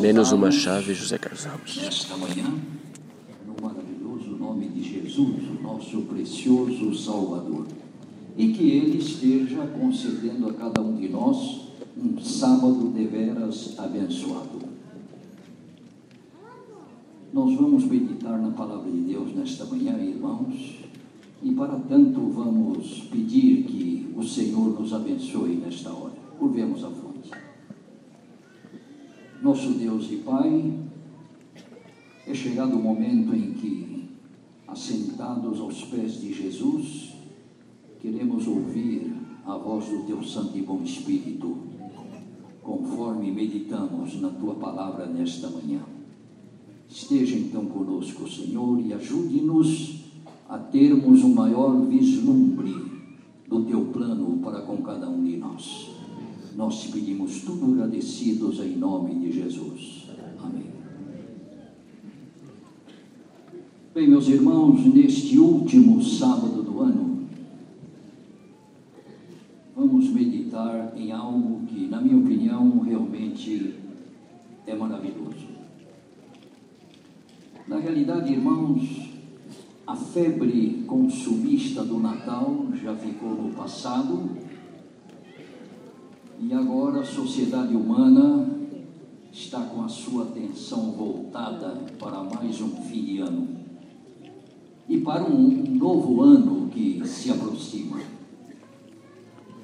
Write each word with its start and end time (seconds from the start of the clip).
Menos 0.00 0.32
uma 0.32 0.50
chave, 0.50 0.94
José 0.94 1.18
Carlos 1.18 1.44
Ramos. 1.44 1.76
nesta 1.76 2.16
manhã, 2.16 2.52
no 3.46 3.54
maravilhoso 3.62 4.36
nome 4.36 4.68
de 4.68 4.82
Jesus, 4.82 5.36
o 5.48 5.62
nosso 5.62 6.02
precioso 6.02 6.94
Salvador. 6.94 7.66
E 8.36 8.52
que 8.52 8.70
Ele 8.70 8.98
esteja 8.98 9.66
concedendo 9.66 10.48
a 10.48 10.54
cada 10.54 10.80
um 10.80 10.96
de 10.96 11.08
nós 11.08 11.68
um 11.96 12.20
sábado 12.20 12.90
deveras 12.94 13.78
abençoado. 13.78 14.58
Nós 17.32 17.54
vamos 17.56 17.84
meditar 17.84 18.38
na 18.38 18.50
palavra 18.50 18.90
de 18.90 19.00
Deus 19.00 19.34
nesta 19.34 19.64
manhã, 19.64 19.98
irmãos, 19.98 20.76
e 21.42 21.52
para 21.52 21.78
tanto 21.88 22.20
vamos 22.30 23.08
pedir 23.10 23.64
que 23.64 24.14
o 24.16 24.22
Senhor 24.22 24.80
nos 24.80 24.92
abençoe 24.92 25.56
nesta 25.56 25.90
hora. 25.90 26.14
Curvemos 26.38 26.82
a 26.84 26.90
fonte. 26.90 27.07
Nosso 29.48 29.70
Deus 29.70 30.12
e 30.12 30.16
Pai, 30.16 30.74
é 32.26 32.34
chegado 32.34 32.76
o 32.76 32.82
momento 32.82 33.34
em 33.34 33.54
que, 33.54 34.10
assentados 34.66 35.58
aos 35.58 35.84
pés 35.84 36.20
de 36.20 36.34
Jesus, 36.34 37.14
queremos 37.98 38.46
ouvir 38.46 39.10
a 39.46 39.56
voz 39.56 39.86
do 39.86 40.02
Teu 40.02 40.22
Santo 40.22 40.58
e 40.58 40.60
Bom 40.60 40.82
Espírito, 40.82 41.56
conforme 42.62 43.30
meditamos 43.30 44.20
na 44.20 44.28
Tua 44.28 44.54
palavra 44.56 45.06
nesta 45.06 45.48
manhã. 45.48 45.80
Esteja 46.86 47.38
então 47.38 47.64
conosco, 47.64 48.28
Senhor, 48.28 48.78
e 48.78 48.92
ajude-nos 48.92 50.04
a 50.46 50.58
termos 50.58 51.24
um 51.24 51.32
maior 51.32 51.86
vislumbre 51.86 52.74
do 53.48 53.64
Teu 53.64 53.86
plano 53.86 54.40
para 54.42 54.60
com 54.60 54.76
cada 54.82 55.08
um 55.08 55.24
de 55.24 55.38
nós. 55.38 55.97
Nós 56.58 56.80
te 56.80 56.88
pedimos 56.88 57.42
tudo 57.42 57.72
agradecidos 57.72 58.58
em 58.58 58.76
nome 58.76 59.14
de 59.14 59.30
Jesus. 59.30 60.08
Amém. 60.42 60.64
Bem, 63.94 64.08
meus 64.08 64.26
irmãos, 64.26 64.84
neste 64.84 65.38
último 65.38 66.02
sábado 66.02 66.60
do 66.64 66.80
ano, 66.80 67.28
vamos 69.76 70.08
meditar 70.08 70.94
em 70.96 71.12
algo 71.12 71.64
que, 71.68 71.86
na 71.86 72.00
minha 72.00 72.16
opinião, 72.16 72.80
realmente 72.80 73.76
é 74.66 74.74
maravilhoso. 74.74 75.46
Na 77.68 77.78
realidade, 77.78 78.32
irmãos, 78.32 79.10
a 79.86 79.94
febre 79.94 80.82
consumista 80.88 81.84
do 81.84 82.00
Natal 82.00 82.66
já 82.82 82.96
ficou 82.96 83.30
no 83.30 83.54
passado 83.54 84.47
e 86.40 86.52
agora 86.52 87.00
a 87.00 87.04
sociedade 87.04 87.74
humana 87.74 88.48
está 89.32 89.60
com 89.60 89.82
a 89.82 89.88
sua 89.88 90.24
atenção 90.24 90.92
voltada 90.92 91.76
para 91.98 92.22
mais 92.22 92.60
um 92.60 92.70
fim 92.82 93.02
de 93.04 93.18
ano 93.18 93.48
e 94.88 95.00
para 95.00 95.24
um 95.24 95.48
novo 95.74 96.22
ano 96.22 96.68
que 96.68 97.02
se 97.04 97.30
aproxima. 97.30 97.98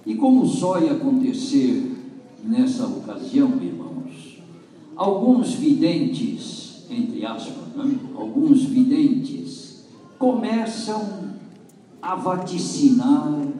E 0.05 0.17
como 0.17 0.45
só 0.47 0.79
ia 0.81 0.93
acontecer 0.93 1.97
nessa 2.43 2.87
ocasião, 2.87 3.51
irmãos, 3.63 4.39
alguns 4.97 5.55
videntes, 5.55 6.85
entre 6.91 7.25
aspas, 7.25 7.69
né? 7.75 7.99
alguns 8.15 8.65
videntes, 8.65 9.87
começam 10.19 11.25
a 12.03 12.15
vaticinar 12.17 13.54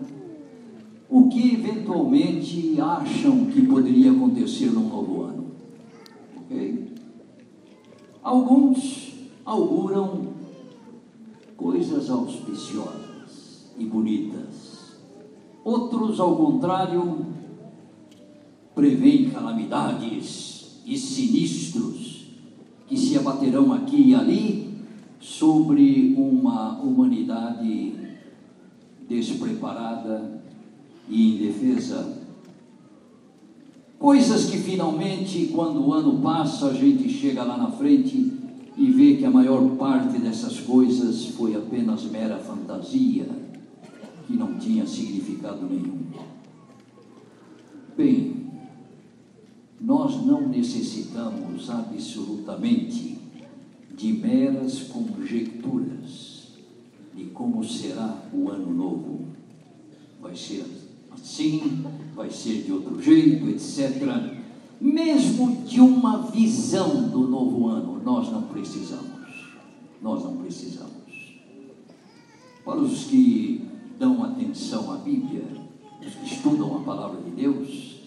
o 1.09 1.29
que 1.29 1.55
eventualmente 1.55 2.81
acham 2.81 3.47
que 3.47 3.67
poderia 3.67 4.13
acontecer 4.13 4.71
no 4.71 4.89
novo 4.89 5.23
ano. 5.23 5.47
Ok? 6.37 6.93
Alguns 8.23 9.15
auguram 9.45 10.29
coisas 11.57 12.09
auspiciosas 12.11 13.71
e 13.79 13.85
bonitas. 13.85 14.95
Outros, 15.63 16.21
ao 16.21 16.37
contrário, 16.37 17.27
preveem 18.75 19.31
calamidades 19.31 20.81
e 20.85 20.99
sinistros 20.99 22.27
que 22.87 22.97
se 22.97 23.17
abaterão 23.17 23.73
aqui 23.73 24.11
e 24.11 24.15
ali 24.15 24.75
sobre 25.21 26.15
uma 26.19 26.79
humanidade 26.81 27.95
despreparada 29.09 30.44
e 31.09 31.35
indefesa. 31.35 32.25
Coisas 33.99 34.51
que 34.51 34.59
finalmente, 34.59 35.47
quando 35.55 35.87
o 35.87 35.93
ano 35.93 36.21
passa, 36.21 36.67
a 36.67 36.75
gente 36.75 37.09
chega 37.09 37.43
lá 37.43 37.57
na 37.57 37.71
frente 37.71 38.33
e 38.77 38.91
vê 38.91 39.17
que 39.17 39.25
a 39.25 39.31
maior 39.31 39.77
parte 39.77 40.19
dessas 40.19 40.61
coisas 40.61 41.27
foi 41.29 41.55
apenas 41.55 42.05
mera 42.05 42.39
fantasia, 42.39 43.27
que 44.27 44.37
não 44.37 44.59
tinha 44.59 44.87
significado 44.87 45.65
nenhum. 45.67 46.03
Bem, 47.97 48.45
nós 49.81 50.25
não 50.27 50.49
necessitamos 50.49 51.71
absolutamente 51.71 53.19
de 53.97 54.13
meras 54.13 54.81
conjecturas 54.83 56.49
de 57.15 57.27
como 57.27 57.63
será 57.63 58.23
o 58.33 58.51
ano 58.51 58.75
novo. 58.75 59.27
Vai 60.21 60.35
ser 60.35 60.65
assim, 61.15 61.85
vai 62.15 62.31
ser 62.31 62.63
de 62.63 62.73
outro 62.73 63.01
jeito, 63.03 63.49
etc. 63.49 64.35
Mesmo 64.81 65.65
de 65.65 65.81
uma 65.81 66.23
visão 66.23 67.09
do 67.09 67.27
novo 67.27 67.69
ano, 67.69 68.03
nós 68.05 68.31
não 68.31 68.43
precisamos. 68.43 69.13
Nós 70.03 70.23
não 70.23 70.37
precisamos. 70.37 70.93
Para 72.65 72.79
os 72.79 73.05
que 73.05 73.67
dão 73.99 74.25
atenção 74.25 74.93
à 74.93 74.97
Bíblia, 74.97 75.45
os 76.07 76.15
que 76.15 76.35
estudam 76.35 76.77
a 76.77 76.81
palavra 76.81 77.21
de 77.23 77.31
Deus, 77.31 78.01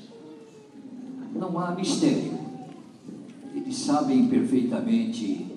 não 1.34 1.57
há 1.59 1.72
mistério. 1.72 2.38
Eles 3.56 3.75
sabem 3.75 4.28
perfeitamente, 4.28 5.47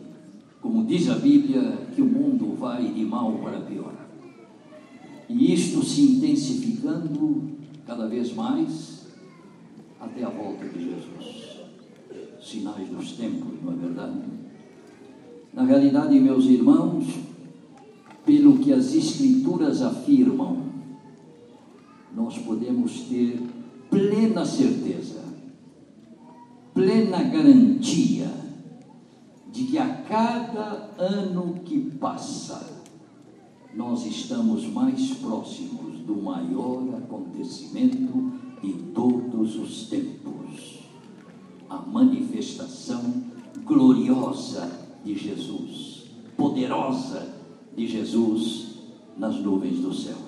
como 0.61 0.85
diz 0.85 1.09
a 1.09 1.17
Bíblia, 1.17 1.89
que 1.95 2.01
o 2.01 2.07
mundo 2.07 2.57
vai 2.57 2.93
de 2.93 3.05
mal 3.05 3.33
para 3.39 3.61
pior. 3.61 3.93
E 5.31 5.55
isto 5.55 5.85
se 5.85 6.03
intensificando 6.03 7.51
cada 7.87 8.09
vez 8.09 8.35
mais 8.35 9.07
até 10.01 10.25
a 10.25 10.29
volta 10.29 10.67
de 10.67 10.85
Jesus. 10.85 11.61
Sinais 12.43 12.89
dos 12.89 13.13
tempos, 13.13 13.63
não 13.63 13.75
é 13.75 13.77
verdade? 13.77 14.19
Na 15.55 15.63
realidade, 15.63 16.19
meus 16.19 16.47
irmãos, 16.47 17.07
pelo 18.27 18.59
que 18.59 18.73
as 18.73 18.93
Escrituras 18.93 19.83
afirmam, 19.83 20.65
nós 22.13 22.37
podemos 22.39 23.03
ter 23.03 23.41
plena 23.89 24.45
certeza, 24.45 25.23
plena 26.75 27.23
garantia 27.23 28.33
de 29.53 29.65
que 29.65 29.79
a 29.79 29.95
cada 30.09 30.91
ano 30.99 31.61
que 31.65 31.79
passa, 32.01 32.80
nós 33.75 34.05
estamos 34.05 34.67
mais 34.67 35.15
próximos 35.15 35.99
do 36.01 36.17
maior 36.17 36.83
acontecimento 36.97 38.33
de 38.63 38.73
todos 38.93 39.57
os 39.57 39.89
tempos 39.89 40.81
a 41.71 41.77
manifestação 41.77 43.23
gloriosa 43.65 44.69
de 45.05 45.15
Jesus, 45.15 46.07
poderosa 46.37 47.33
de 47.77 47.87
Jesus 47.87 48.75
nas 49.17 49.37
nuvens 49.37 49.79
dos 49.79 50.03
céus. 50.03 50.19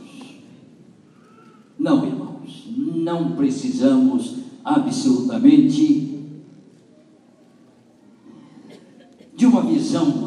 Não, 1.77 2.07
irmãos, 2.07 2.69
não 2.77 3.33
precisamos 3.33 4.37
absolutamente 4.65 6.21
de 9.35 9.47
uma 9.47 9.63
visão 9.63 10.22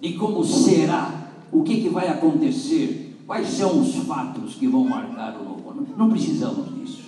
de 0.00 0.12
como 0.14 0.44
será, 0.44 1.32
o 1.50 1.62
que, 1.62 1.80
que 1.80 1.88
vai 1.88 2.08
acontecer, 2.08 3.16
quais 3.26 3.48
são 3.48 3.80
os 3.80 3.94
fatos 3.94 4.54
que 4.54 4.66
vão 4.66 4.84
marcar 4.84 5.38
o 5.40 5.44
novo 5.44 5.70
ano. 5.70 5.86
Não 5.96 6.08
precisamos 6.08 6.74
disso. 6.74 7.04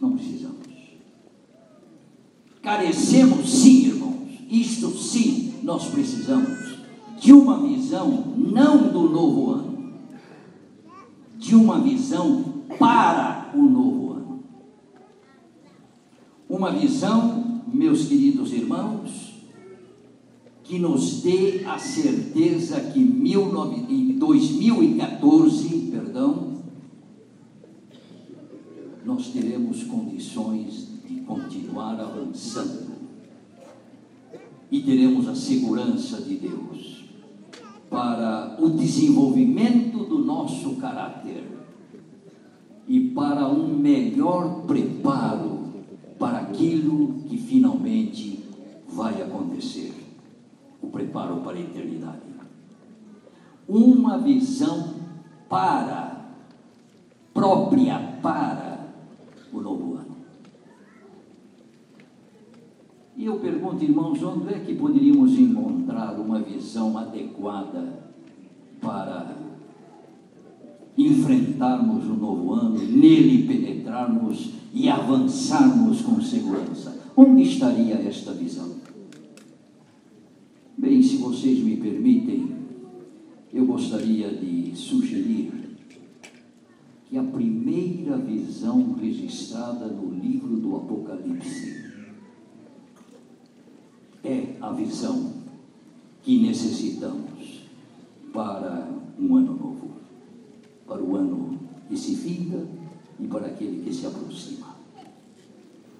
Não 0.00 0.12
precisamos. 0.12 0.56
Carecemos 2.62 3.48
sim, 3.48 3.86
irmãos, 3.86 4.28
isto 4.50 4.90
sim 4.90 5.54
nós 5.62 5.86
precisamos 5.88 6.76
de 7.20 7.32
uma 7.32 7.58
visão 7.58 8.34
não 8.36 8.88
do 8.88 9.08
novo 9.08 9.50
ano, 9.52 9.94
de 11.38 11.54
uma 11.54 11.80
visão 11.80 12.62
para 12.78 13.50
o 13.54 13.62
novo 13.62 14.12
ano. 14.12 14.44
Uma 16.48 16.70
visão, 16.72 17.62
meus 17.66 18.06
queridos 18.06 18.52
irmãos, 18.52 19.25
que 20.66 20.80
nos 20.80 21.22
dê 21.22 21.64
a 21.64 21.78
certeza 21.78 22.80
que 22.80 22.98
em 23.88 24.18
2014, 24.18 25.68
perdão, 25.92 26.56
nós 29.04 29.28
teremos 29.28 29.84
condições 29.84 30.88
avançando. 32.00 32.96
E 34.68 34.80
teremos 34.82 35.28
a 35.28 35.36
segurança 35.36 36.20
de 36.22 36.34
Deus 36.34 37.04
para 37.88 38.56
o 38.60 38.70
desenvolvimento 38.70 40.04
do 40.04 40.18
nosso 40.18 40.74
caráter 40.74 41.44
e 42.88 43.00
para 43.10 43.48
um 43.48 43.78
melhor 43.78 44.62
preparo 44.66 45.66
para 46.18 46.38
aquilo 46.38 47.22
que 47.28 47.38
finalmente 47.38 48.40
vai 48.88 49.22
acontecer 49.22 50.05
o 50.96 50.98
preparo 50.98 51.36
para 51.36 51.56
a 51.56 51.60
eternidade. 51.60 52.20
Uma 53.68 54.16
visão 54.18 54.94
para, 55.48 56.24
própria 57.34 57.98
para 58.22 58.86
o 59.52 59.60
novo 59.60 59.94
ano. 59.94 60.16
E 63.16 63.26
eu 63.26 63.38
pergunto, 63.38 63.84
irmãos, 63.84 64.22
onde 64.22 64.54
é 64.54 64.58
que 64.60 64.74
poderíamos 64.74 65.38
encontrar 65.38 66.18
uma 66.18 66.38
visão 66.40 66.96
adequada 66.96 68.06
para 68.80 69.36
enfrentarmos 70.96 72.04
o 72.04 72.14
novo 72.14 72.52
ano, 72.52 72.78
nele 72.78 73.46
penetrarmos 73.46 74.52
e 74.72 74.88
avançarmos 74.88 76.02
com 76.02 76.20
segurança? 76.20 76.96
Onde 77.16 77.42
estaria 77.42 77.96
esta 77.96 78.32
visão? 78.32 78.85
Bem, 80.86 81.02
se 81.02 81.16
vocês 81.16 81.58
me 81.58 81.76
permitem, 81.78 82.48
eu 83.52 83.66
gostaria 83.66 84.28
de 84.28 84.70
sugerir 84.76 85.50
que 87.08 87.18
a 87.18 87.24
primeira 87.24 88.16
visão 88.16 88.92
registrada 88.92 89.88
no 89.88 90.14
livro 90.14 90.56
do 90.58 90.76
Apocalipse 90.76 91.90
é 94.22 94.54
a 94.60 94.70
visão 94.74 95.32
que 96.22 96.38
necessitamos 96.38 97.62
para 98.32 98.88
um 99.18 99.34
ano 99.34 99.56
novo, 99.56 99.90
para 100.86 101.02
o 101.02 101.16
ano 101.16 101.58
que 101.88 101.96
se 101.96 102.14
finda 102.14 102.64
e 103.18 103.26
para 103.26 103.46
aquele 103.46 103.82
que 103.82 103.92
se 103.92 104.06
aproxima. 104.06 104.76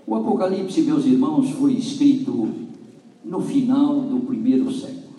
O 0.07 0.15
Apocalipse, 0.15 0.83
meus 0.83 1.05
irmãos, 1.05 1.51
foi 1.51 1.73
escrito 1.73 2.66
no 3.27 3.41
final 3.41 4.01
do 4.03 4.21
primeiro 4.21 4.73
século. 4.73 5.17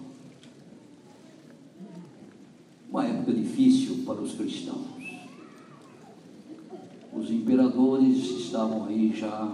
Uma 2.89 3.05
época 3.05 3.33
difícil 3.33 4.03
para 4.05 4.21
os 4.21 4.33
cristãos. 4.33 4.87
Os 7.13 7.29
imperadores 7.29 8.17
estavam 8.39 8.85
aí 8.85 9.13
já 9.13 9.51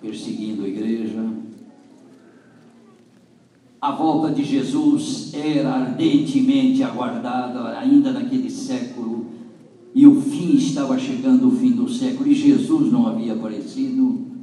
perseguindo 0.00 0.64
a 0.64 0.68
igreja, 0.68 1.24
a 3.80 3.92
volta 3.92 4.32
de 4.32 4.42
Jesus 4.42 5.32
era 5.34 5.70
ardentemente 5.74 6.82
aguardada 6.82 7.78
ainda 7.78 8.12
naquele 8.12 8.50
século, 8.50 9.26
e 9.94 10.06
o 10.06 10.20
fim 10.20 10.56
estava 10.56 10.98
chegando, 10.98 11.48
o 11.48 11.50
fim 11.50 11.72
do 11.72 11.88
século, 11.88 12.26
e 12.26 12.34
Jesus 12.34 12.90
não 12.90 13.06
havia 13.06 13.34
aparecido. 13.34 14.33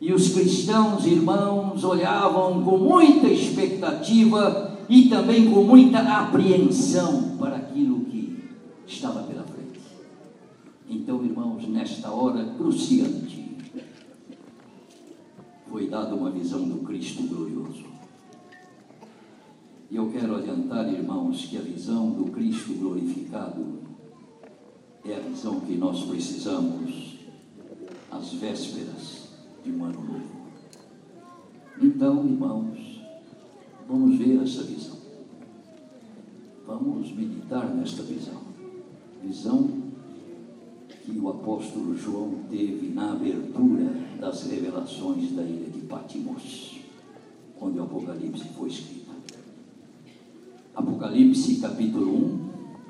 E 0.00 0.14
os 0.14 0.30
cristãos, 0.32 1.04
irmãos, 1.04 1.84
olhavam 1.84 2.62
com 2.64 2.78
muita 2.78 3.26
expectativa 3.28 4.78
e 4.88 5.10
também 5.10 5.52
com 5.52 5.62
muita 5.62 5.98
apreensão 5.98 7.36
para 7.38 7.56
aquilo 7.56 8.00
que 8.06 8.38
estava 8.86 9.22
pela 9.24 9.44
frente. 9.44 9.78
Então, 10.88 11.22
irmãos, 11.22 11.68
nesta 11.68 12.10
hora 12.10 12.44
cruciante, 12.56 13.56
foi 15.70 15.86
dada 15.86 16.14
uma 16.14 16.30
visão 16.30 16.66
do 16.66 16.78
Cristo 16.78 17.22
glorioso. 17.24 17.84
E 19.90 19.96
eu 19.96 20.10
quero 20.10 20.36
adiantar, 20.36 20.90
irmãos, 20.90 21.44
que 21.44 21.58
a 21.58 21.60
visão 21.60 22.10
do 22.10 22.24
Cristo 22.30 22.72
glorificado 22.72 23.80
é 25.04 25.14
a 25.14 25.20
visão 25.20 25.60
que 25.60 25.74
nós 25.74 26.04
precisamos 26.04 27.18
às 28.10 28.32
vésperas 28.32 29.19
de 29.64 29.70
novo. 29.72 30.20
Então, 31.80 32.24
irmãos, 32.24 33.00
vamos 33.88 34.18
ver 34.18 34.42
essa 34.42 34.62
visão. 34.64 34.96
Vamos 36.66 37.10
meditar 37.12 37.74
nesta 37.74 38.02
visão. 38.02 38.40
Visão 39.22 39.80
que 41.04 41.18
o 41.18 41.28
apóstolo 41.28 41.96
João 41.96 42.44
teve 42.50 42.88
na 42.88 43.12
abertura 43.12 43.90
das 44.20 44.44
revelações 44.44 45.32
da 45.32 45.42
ilha 45.42 45.70
de 45.70 45.80
Patmos, 45.80 46.80
onde 47.60 47.78
o 47.78 47.82
Apocalipse 47.82 48.44
foi 48.56 48.68
escrito. 48.68 49.10
Apocalipse 50.74 51.56
capítulo 51.56 52.14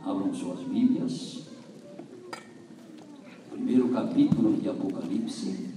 1, 0.05 0.11
abram 0.11 0.35
suas 0.35 0.61
Bíblias. 0.61 1.45
Primeiro 3.51 3.89
capítulo 3.89 4.55
de 4.55 4.69
Apocalipse, 4.69 5.71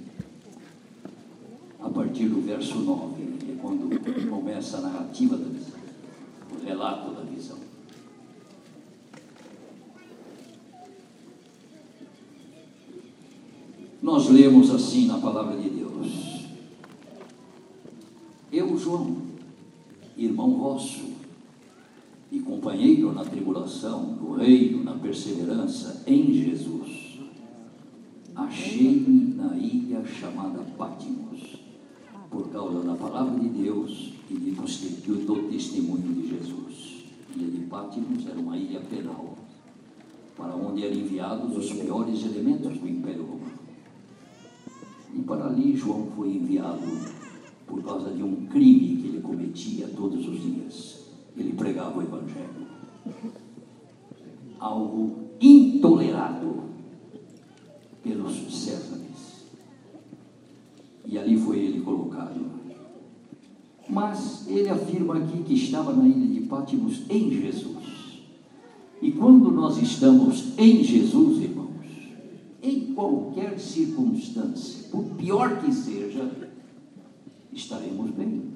a 1.83 1.89
partir 1.89 2.29
do 2.29 2.41
verso 2.41 2.79
9, 2.79 3.21
é 3.51 3.55
quando 3.61 3.93
começa 4.29 4.77
a 4.77 4.81
narrativa 4.81 5.35
da 5.35 5.49
visão, 5.49 5.79
o 6.51 6.65
relato 6.65 7.11
da 7.11 7.21
visão. 7.21 7.57
Nós 14.01 14.29
lemos 14.29 14.69
assim 14.69 15.07
na 15.07 15.17
palavra 15.17 15.57
de 15.57 15.69
Deus: 15.69 16.47
Eu, 18.51 18.77
João, 18.77 19.17
irmão 20.17 20.57
vosso, 20.57 21.13
e 22.31 22.39
companheiro 22.39 23.11
na 23.13 23.23
tribulação, 23.23 24.17
no 24.21 24.33
reino, 24.35 24.83
na 24.83 24.93
perseverança 24.93 26.03
em 26.07 26.33
Jesus. 26.33 27.19
Achei-me 28.35 29.35
na 29.35 29.55
ilha 29.55 30.03
chamada 30.05 30.59
Patmos, 30.77 31.63
por 32.33 32.49
causa 32.49 32.81
da 32.81 32.95
palavra 32.95 33.39
de 33.39 33.47
Deus 33.47 34.13
e 34.29 34.33
de, 34.33 34.51
do 34.51 35.49
testemunho 35.49 36.13
de 36.13 36.29
Jesus. 36.29 37.05
Ilha 37.35 37.49
de 37.49 37.59
Patmos 37.65 38.27
era 38.27 38.39
uma 38.39 38.57
ilha 38.57 38.81
penal, 38.81 39.37
para 40.35 40.53
onde 40.55 40.83
eram 40.83 40.97
enviados 40.97 41.55
os 41.55 41.71
piores 41.71 42.25
elementos 42.25 42.77
do 42.77 42.89
Império 42.89 43.23
Romano. 43.23 43.53
E 45.15 45.21
para 45.21 45.45
ali 45.45 45.77
João 45.77 46.07
foi 46.15 46.29
enviado 46.29 46.81
por 47.65 47.81
causa 47.83 48.09
de 48.11 48.21
um 48.21 48.47
crime 48.47 48.97
que 49.01 49.07
ele 49.07 49.21
cometia 49.21 49.87
todos 49.95 50.27
os 50.27 50.41
dias 50.41 51.03
ele 51.37 51.53
pregava 51.53 51.97
o 51.97 52.01
Evangelho. 52.01 52.67
Algo 54.59 55.29
intolerável 55.41 56.63
pelos 58.03 58.35
Césares. 58.53 58.92
Ali 61.23 61.37
foi 61.37 61.57
ele 61.59 61.81
colocado. 61.81 62.41
Mas 63.89 64.45
ele 64.47 64.69
afirma 64.69 65.17
aqui 65.17 65.43
que 65.43 65.53
estava 65.53 65.93
na 65.93 66.05
ilha 66.05 66.27
de 66.27 66.41
Pátimos 66.47 67.03
em 67.09 67.31
Jesus. 67.31 68.21
E 69.01 69.11
quando 69.11 69.49
nós 69.51 69.77
estamos 69.77 70.57
em 70.57 70.83
Jesus, 70.83 71.41
irmãos, 71.41 71.87
em 72.61 72.93
qualquer 72.93 73.57
circunstância, 73.57 74.89
por 74.89 75.03
pior 75.15 75.61
que 75.61 75.71
seja, 75.71 76.29
estaremos 77.53 78.11
bem 78.11 78.53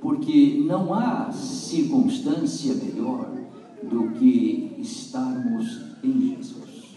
porque 0.00 0.64
não 0.66 0.94
há 0.94 1.30
circunstância 1.30 2.74
melhor 2.74 3.30
do 3.82 4.10
que 4.12 4.76
estarmos 4.78 5.80
em 6.02 6.34
Jesus. 6.34 6.96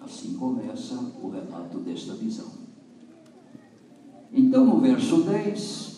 Assim 0.00 0.34
começa 0.34 0.94
o 1.22 1.30
relato 1.30 1.78
desta 1.78 2.14
visão. 2.14 2.57
Então, 4.32 4.64
no 4.64 4.80
verso 4.80 5.22
10, 5.22 5.88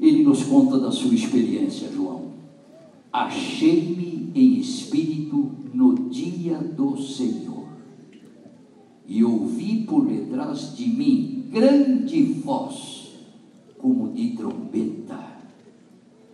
ele 0.00 0.22
nos 0.22 0.42
conta 0.44 0.78
da 0.78 0.90
sua 0.90 1.14
experiência, 1.14 1.90
João. 1.92 2.32
Achei-me 3.12 4.30
em 4.34 4.58
espírito 4.58 5.50
no 5.72 6.10
dia 6.10 6.58
do 6.58 7.00
Senhor, 7.00 7.68
e 9.06 9.22
ouvi 9.22 9.84
por 9.84 10.06
detrás 10.06 10.76
de 10.76 10.86
mim 10.86 11.44
grande 11.50 12.22
voz 12.24 13.12
como 13.78 14.12
de 14.12 14.30
trombeta, 14.30 15.18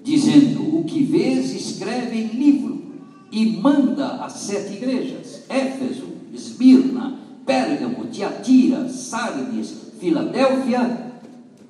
dizendo: 0.03 0.79
O 0.79 0.85
que 0.85 1.03
vês, 1.03 1.53
escreve 1.53 2.17
em 2.17 2.29
livro 2.29 2.83
e 3.31 3.45
manda 3.47 4.25
às 4.25 4.35
sete 4.35 4.75
igrejas: 4.75 5.45
Éfeso, 5.49 6.07
Esmirna, 6.33 7.19
Pérgamo, 7.45 8.07
Tiatira, 8.07 8.89
Sardes, 8.89 9.90
Filadélfia 10.01 11.13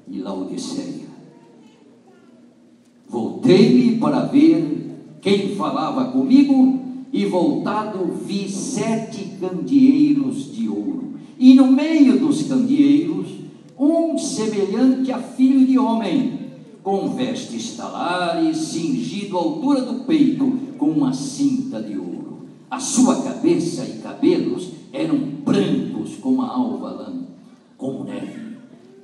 e 0.08 0.18
Laodiceia. 0.20 1.10
Voltei-me 3.08 3.98
para 3.98 4.20
ver 4.20 4.96
quem 5.20 5.54
falava 5.56 6.12
comigo, 6.12 6.80
e 7.12 7.26
voltado 7.26 8.06
vi 8.24 8.48
sete 8.48 9.32
candeeiros 9.40 10.54
de 10.54 10.68
ouro 10.68 11.10
e 11.40 11.54
no 11.54 11.72
meio 11.72 12.20
dos 12.20 12.42
candeeiros, 12.42 13.28
um 13.78 14.18
semelhante 14.18 15.10
a 15.10 15.18
filho 15.18 15.66
de 15.66 15.78
homem, 15.78 16.38
com 16.82 17.14
vestes 17.14 17.78
talares, 17.78 18.58
cingido 18.58 19.38
à 19.38 19.40
altura 19.40 19.80
do 19.80 20.04
peito, 20.04 20.58
com 20.76 20.90
uma 20.90 21.14
cinta 21.14 21.80
de 21.80 21.96
ouro. 21.96 22.40
A 22.70 22.78
sua 22.78 23.22
cabeça 23.22 23.86
e 23.86 24.02
cabelos 24.02 24.68
eram 24.92 25.16
brancos 25.16 26.16
como 26.20 26.42
a 26.42 26.48
alva 26.48 26.90
lã, 26.90 27.14
como 27.80 28.04
neve, 28.04 28.58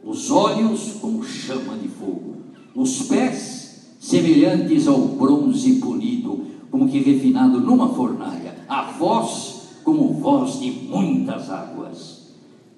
os 0.05 0.31
olhos 0.31 0.99
como 1.01 1.25
chama 1.25 1.79
de 1.79 1.89
fogo, 1.89 2.37
os 2.75 3.05
pés 3.05 3.97
semelhantes 3.99 4.87
ao 4.87 5.01
bronze 5.01 5.77
polido, 5.77 6.45
como 6.71 6.87
que 6.87 6.99
refinado 6.99 7.59
numa 7.59 7.89
fornalha, 7.89 8.55
a 8.69 8.83
voz 8.93 9.81
como 9.83 10.13
voz 10.13 10.61
de 10.61 10.71
muitas 10.71 11.49
águas. 11.49 12.27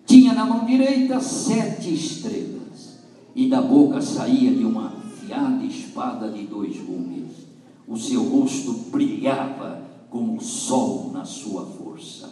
Tinha 0.07 0.33
na 0.33 0.47
mão 0.47 0.65
direita 0.65 1.21
sete 1.21 1.93
estrelas, 1.93 3.01
e 3.35 3.49
da 3.49 3.61
boca 3.61 4.01
saía 4.01 4.53
de 4.53 4.65
uma 4.65 4.87
afiada 4.87 5.65
espada 5.65 6.31
de 6.31 6.45
dois 6.45 6.77
gumes. 6.77 7.49
O 7.89 7.97
seu 7.97 8.23
rosto 8.23 8.73
brilhava 8.91 9.83
como 10.11 10.37
o 10.37 10.41
sol 10.41 11.11
na 11.13 11.25
sua 11.25 11.67
força. 11.67 12.31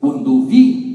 Quando 0.00 0.42
vi, 0.42 0.93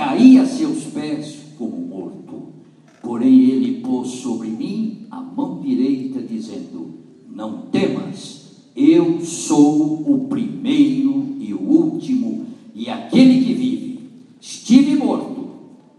caí 0.00 0.38
a 0.38 0.46
seus 0.46 0.84
pés 0.84 1.36
como 1.58 1.76
morto. 1.76 2.54
Porém, 3.02 3.50
ele 3.50 3.82
pôs 3.82 4.08
sobre 4.08 4.48
mim 4.48 5.06
a 5.10 5.20
mão 5.20 5.60
direita, 5.60 6.22
dizendo: 6.22 6.94
Não 7.30 7.66
temas, 7.70 8.62
eu 8.74 9.20
sou 9.20 10.10
o 10.10 10.26
primeiro 10.26 11.36
e 11.38 11.52
o 11.52 11.60
último, 11.60 12.46
e 12.74 12.88
aquele 12.88 13.44
que 13.44 13.52
vive. 13.52 14.00
Estive 14.40 14.96
morto, 14.96 15.50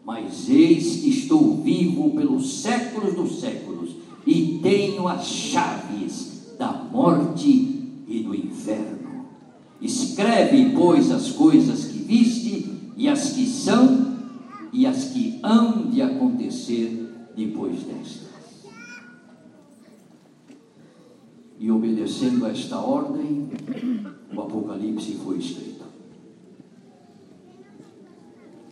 mas 0.04 0.50
eis 0.50 0.96
que 1.02 1.10
estou 1.10 1.58
vivo 1.58 2.10
pelos 2.10 2.62
séculos 2.62 3.14
dos 3.14 3.40
séculos, 3.40 3.92
e 4.26 4.60
tenho 4.64 5.08
as 5.08 5.28
chaves 5.28 6.56
da 6.58 6.72
morte 6.92 7.84
e 8.08 8.20
do 8.24 8.34
inferno. 8.34 9.26
Escreve, 9.80 10.72
pois, 10.72 11.12
as 11.12 11.30
coisas 11.32 11.86
que 11.86 12.00
viste, 12.00 12.71
e 13.02 13.08
as 13.08 13.32
que 13.32 13.48
são, 13.48 14.16
e 14.72 14.86
as 14.86 15.06
que 15.06 15.40
hão 15.42 15.90
de 15.90 16.04
acontecer 16.04 17.12
depois 17.36 17.82
destas. 17.82 18.30
E 21.58 21.72
obedecendo 21.72 22.46
a 22.46 22.50
esta 22.50 22.78
ordem, 22.78 23.50
o 24.32 24.40
Apocalipse 24.40 25.16
foi 25.16 25.40
escrito. 25.40 25.84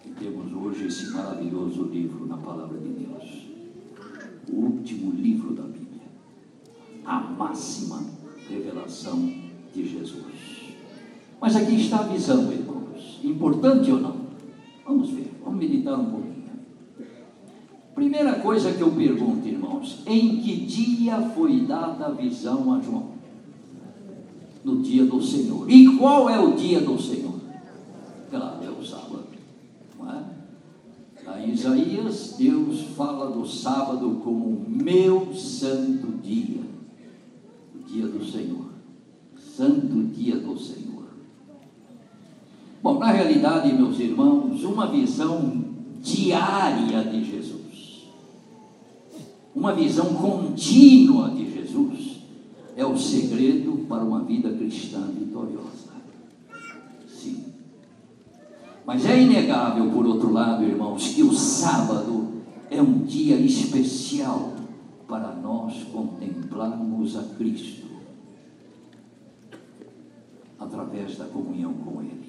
E 0.06 0.10
temos 0.12 0.54
hoje 0.54 0.86
esse 0.86 1.10
maravilhoso 1.10 1.86
livro 1.86 2.28
na 2.28 2.38
palavra 2.38 2.78
de 2.78 2.90
Deus. 2.90 3.48
O 4.48 4.58
último 4.58 5.12
livro 5.12 5.56
da 5.56 5.64
Bíblia. 5.64 6.08
A 7.04 7.20
máxima 7.20 8.06
revelação 8.48 9.28
de 9.74 9.90
Jesus. 9.90 10.76
Mas 11.42 11.56
aqui 11.56 11.82
está 11.82 12.02
a 12.02 12.04
visão, 12.04 12.52
irmãos. 12.52 13.20
Importante 13.24 13.92
ou 13.92 14.00
não? 14.00 14.19
Vamos 14.90 15.12
ver, 15.12 15.32
vamos 15.44 15.60
meditar 15.60 16.00
um 16.00 16.10
pouquinho. 16.10 16.50
Primeira 17.94 18.40
coisa 18.40 18.74
que 18.74 18.82
eu 18.82 18.90
pergunto, 18.90 19.48
irmãos, 19.48 20.02
em 20.08 20.38
que 20.38 20.66
dia 20.66 21.22
foi 21.36 21.60
dada 21.60 22.08
a 22.08 22.10
visão 22.10 22.74
a 22.74 22.82
João? 22.82 23.10
No 24.64 24.82
dia 24.82 25.06
do 25.06 25.22
Senhor. 25.22 25.70
E 25.70 25.96
qual 25.96 26.28
é 26.28 26.40
o 26.40 26.56
dia 26.56 26.82
do 26.82 27.00
Senhor? 27.00 27.36
Claro, 28.32 28.64
é 28.64 28.70
o 28.70 28.84
sábado. 28.84 29.26
Não 30.00 30.12
é? 30.12 30.24
Lá 31.24 31.46
Isaías, 31.46 32.34
Deus 32.40 32.82
fala 32.98 33.30
do 33.30 33.46
sábado 33.46 34.20
como 34.24 34.66
meu 34.68 35.36
santo 35.36 36.18
dia. 36.24 36.64
O 37.76 37.84
dia 37.88 38.08
do 38.08 38.26
Senhor. 38.26 38.66
Santo 39.38 40.04
dia 40.06 40.38
do 40.38 40.58
Senhor. 40.58 40.99
Bom, 42.82 42.98
na 42.98 43.12
realidade, 43.12 43.74
meus 43.74 44.00
irmãos, 44.00 44.64
uma 44.64 44.88
visão 44.88 45.66
diária 46.02 47.04
de 47.04 47.24
Jesus 47.24 47.60
uma 49.60 49.74
visão 49.74 50.14
contínua 50.14 51.32
de 51.32 51.52
Jesus 51.52 52.22
é 52.78 52.86
o 52.86 52.98
segredo 52.98 53.86
para 53.90 54.04
uma 54.04 54.24
vida 54.24 54.50
cristã 54.54 55.02
vitoriosa. 55.12 55.90
Sim. 57.08 57.44
Mas 58.86 59.06
é 59.06 59.22
inegável, 59.22 59.92
por 59.92 60.06
outro 60.06 60.32
lado, 60.32 60.64
irmãos, 60.64 61.10
que 61.10 61.24
o 61.24 61.34
sábado 61.34 62.30
é 62.72 62.82
um 62.82 63.00
dia 63.00 63.36
especial 63.36 64.54
para 65.08 65.34
nós 65.36 65.84
contemplarmos 65.92 67.18
a 67.18 67.24
Cristo 67.38 67.86
através 70.58 71.18
da 71.18 71.26
comunhão 71.26 71.74
com 71.74 72.02
Ele. 72.02 72.29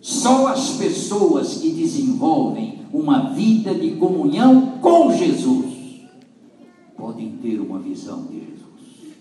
Só 0.00 0.48
as 0.48 0.76
pessoas 0.76 1.58
que 1.58 1.70
desenvolvem 1.72 2.86
uma 2.92 3.30
vida 3.34 3.74
de 3.74 3.96
comunhão 3.96 4.78
com 4.80 5.12
Jesus 5.12 5.78
podem 6.96 7.36
ter 7.38 7.60
uma 7.60 7.78
visão 7.78 8.26
de 8.26 8.40
Jesus. 8.40 9.16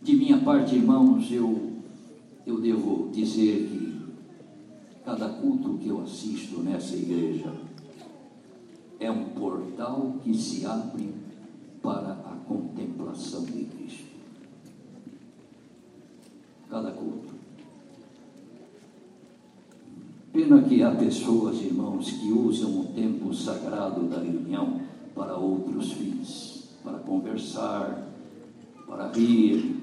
De 0.00 0.14
minha 0.14 0.38
parte, 0.38 0.76
irmãos, 0.76 1.30
eu, 1.30 1.72
eu 2.46 2.60
devo 2.60 3.10
dizer 3.10 3.68
que 3.68 3.98
cada 5.04 5.28
culto 5.28 5.78
que 5.78 5.88
eu 5.88 6.00
assisto 6.00 6.60
nessa 6.60 6.94
igreja 6.94 7.52
é 9.00 9.10
um 9.10 9.30
portal 9.30 10.14
que 10.22 10.32
se 10.34 10.64
abre 10.64 11.12
para 11.82 12.12
a 12.12 12.36
contemplação 12.46 13.44
de 13.44 13.64
Cristo. 13.64 14.06
Cada 16.70 16.92
culto. 16.92 17.34
Pena 20.48 20.62
que 20.62 20.82
há 20.82 20.92
pessoas, 20.92 21.60
irmãos, 21.60 22.10
que 22.10 22.32
usam 22.32 22.80
o 22.80 22.84
tempo 22.94 23.34
sagrado 23.34 24.04
da 24.04 24.18
reunião 24.18 24.80
para 25.14 25.36
outros 25.36 25.92
fins, 25.92 26.70
para 26.82 26.96
conversar, 27.00 28.10
para 28.86 29.12
rir. 29.12 29.76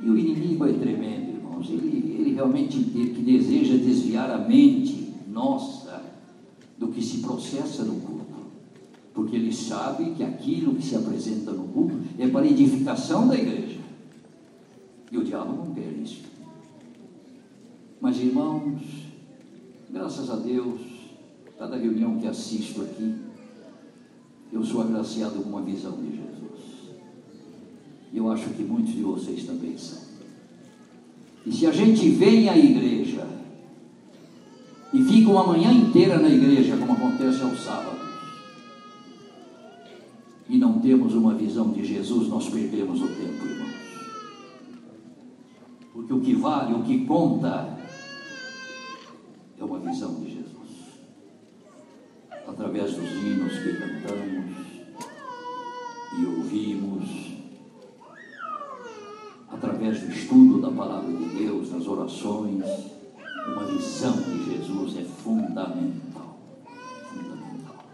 E 0.00 0.08
o 0.08 0.16
inimigo 0.16 0.64
é 0.66 0.72
tremendo, 0.72 1.30
irmãos. 1.30 1.68
Ele, 1.68 2.14
ele 2.16 2.32
realmente 2.32 2.78
que 2.78 3.20
deseja 3.20 3.76
desviar 3.76 4.30
a 4.30 4.38
mente 4.38 5.12
nossa 5.26 6.00
do 6.78 6.86
que 6.86 7.02
se 7.02 7.18
processa 7.18 7.82
no 7.82 7.96
culto. 7.96 8.36
Porque 9.12 9.34
ele 9.34 9.52
sabe 9.52 10.12
que 10.12 10.22
aquilo 10.22 10.76
que 10.76 10.82
se 10.84 10.94
apresenta 10.94 11.50
no 11.50 11.64
culto 11.64 11.96
é 12.20 12.28
para 12.28 12.46
edificação 12.46 13.26
da 13.26 13.34
igreja. 13.34 13.80
E 15.10 15.18
o 15.18 15.24
diabo 15.24 15.56
não 15.56 15.74
quer 15.74 15.92
isso. 16.00 16.22
Mas, 18.00 18.16
irmãos, 18.20 19.07
graças 20.08 20.30
a 20.30 20.36
Deus, 20.36 20.80
cada 21.58 21.76
reunião 21.76 22.18
que 22.18 22.26
assisto 22.26 22.80
aqui, 22.80 23.14
eu 24.50 24.64
sou 24.64 24.80
agraciado 24.80 25.42
com 25.42 25.50
uma 25.50 25.60
visão 25.60 25.92
de 25.98 26.16
Jesus. 26.16 26.96
E 28.10 28.16
eu 28.16 28.32
acho 28.32 28.48
que 28.54 28.62
muitos 28.62 28.94
de 28.94 29.02
vocês 29.02 29.44
também 29.44 29.76
são. 29.76 29.98
E 31.44 31.52
se 31.52 31.66
a 31.66 31.72
gente 31.72 32.08
vem 32.08 32.48
à 32.48 32.56
igreja 32.56 33.26
e 34.94 35.04
fica 35.04 35.30
uma 35.30 35.46
manhã 35.46 35.70
inteira 35.70 36.18
na 36.18 36.30
igreja, 36.30 36.78
como 36.78 36.92
acontece 36.92 37.42
aos 37.42 37.62
sábados, 37.62 38.08
e 40.48 40.56
não 40.56 40.80
temos 40.80 41.12
uma 41.12 41.34
visão 41.34 41.70
de 41.70 41.84
Jesus, 41.84 42.28
nós 42.28 42.48
perdemos 42.48 43.02
o 43.02 43.08
tempo, 43.08 43.44
irmãos. 43.44 43.74
Porque 45.92 46.14
o 46.14 46.20
que 46.20 46.32
vale, 46.32 46.72
o 46.72 46.82
que 46.82 47.04
conta, 47.04 47.77
é 49.60 49.64
uma 49.64 49.78
visão 49.78 50.14
de 50.20 50.34
Jesus. 50.34 50.68
Através 52.46 52.94
dos 52.94 53.10
hinos 53.10 53.52
que 53.58 53.72
cantamos 53.76 54.56
e 56.18 56.26
ouvimos, 56.26 57.08
através 59.48 60.00
do 60.00 60.12
estudo 60.12 60.60
da 60.60 60.70
palavra 60.70 61.12
de 61.12 61.24
Deus, 61.36 61.70
das 61.70 61.86
orações, 61.86 62.64
uma 63.48 63.64
visão 63.64 64.16
de 64.22 64.44
Jesus 64.44 64.96
é 64.96 65.04
fundamental. 65.04 66.38
Fundamental. 67.12 67.84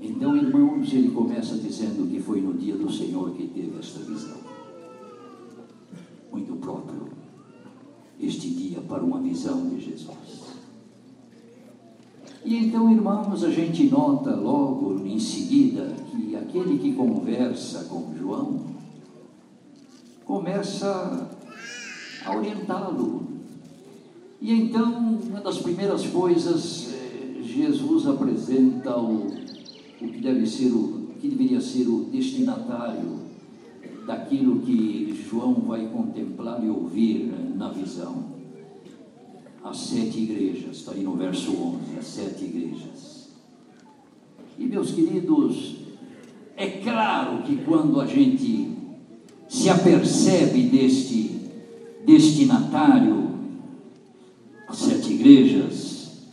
Então, 0.00 0.36
irmãos, 0.36 0.92
ele 0.92 1.10
começa 1.10 1.56
dizendo 1.56 2.08
que 2.08 2.20
foi 2.20 2.40
no 2.40 2.54
dia 2.54 2.76
do 2.76 2.90
Senhor 2.90 3.32
que 3.32 3.48
teve 3.48 3.78
esta 3.78 3.98
visão. 4.00 4.38
Muito 6.30 6.54
próprio 6.56 7.06
este 8.26 8.50
dia 8.50 8.80
para 8.80 9.02
uma 9.02 9.20
visão 9.20 9.68
de 9.68 9.80
Jesus. 9.80 10.46
E 12.44 12.56
então, 12.56 12.90
irmãos, 12.90 13.42
a 13.42 13.50
gente 13.50 13.84
nota 13.88 14.34
logo 14.34 15.04
em 15.04 15.18
seguida 15.18 15.92
que 16.10 16.36
aquele 16.36 16.78
que 16.78 16.92
conversa 16.92 17.84
com 17.84 18.14
João 18.16 18.60
começa 20.24 21.28
a 22.24 22.36
orientá-lo. 22.36 23.26
E 24.40 24.52
então, 24.52 25.18
uma 25.28 25.40
das 25.40 25.58
primeiras 25.58 26.06
coisas, 26.06 26.92
eh, 26.92 27.42
Jesus 27.42 28.06
apresenta 28.06 28.96
o, 28.96 29.26
o 30.00 30.08
que 30.08 30.20
deve 30.20 30.46
ser 30.46 30.70
o, 30.70 31.10
o 31.10 31.14
que 31.20 31.28
deveria 31.28 31.60
ser 31.60 31.88
o 31.88 32.04
destinatário 32.12 33.25
daquilo 34.06 34.60
que 34.60 35.26
João 35.28 35.54
vai 35.54 35.86
contemplar 35.88 36.64
e 36.64 36.68
ouvir 36.68 37.32
na 37.56 37.70
visão. 37.70 38.36
As 39.64 39.78
sete 39.78 40.20
igrejas, 40.20 40.76
está 40.76 40.92
aí 40.92 41.02
no 41.02 41.16
verso 41.16 41.50
11, 41.50 41.98
as 41.98 42.06
sete 42.06 42.44
igrejas. 42.44 43.30
E 44.56 44.64
meus 44.64 44.92
queridos, 44.92 45.76
é 46.56 46.68
claro 46.68 47.42
que 47.42 47.56
quando 47.64 48.00
a 48.00 48.06
gente 48.06 48.70
se 49.48 49.68
apercebe 49.68 50.62
deste 50.62 51.40
destinatário, 52.06 53.28
as 54.68 54.78
sete 54.78 55.12
igrejas, 55.12 56.28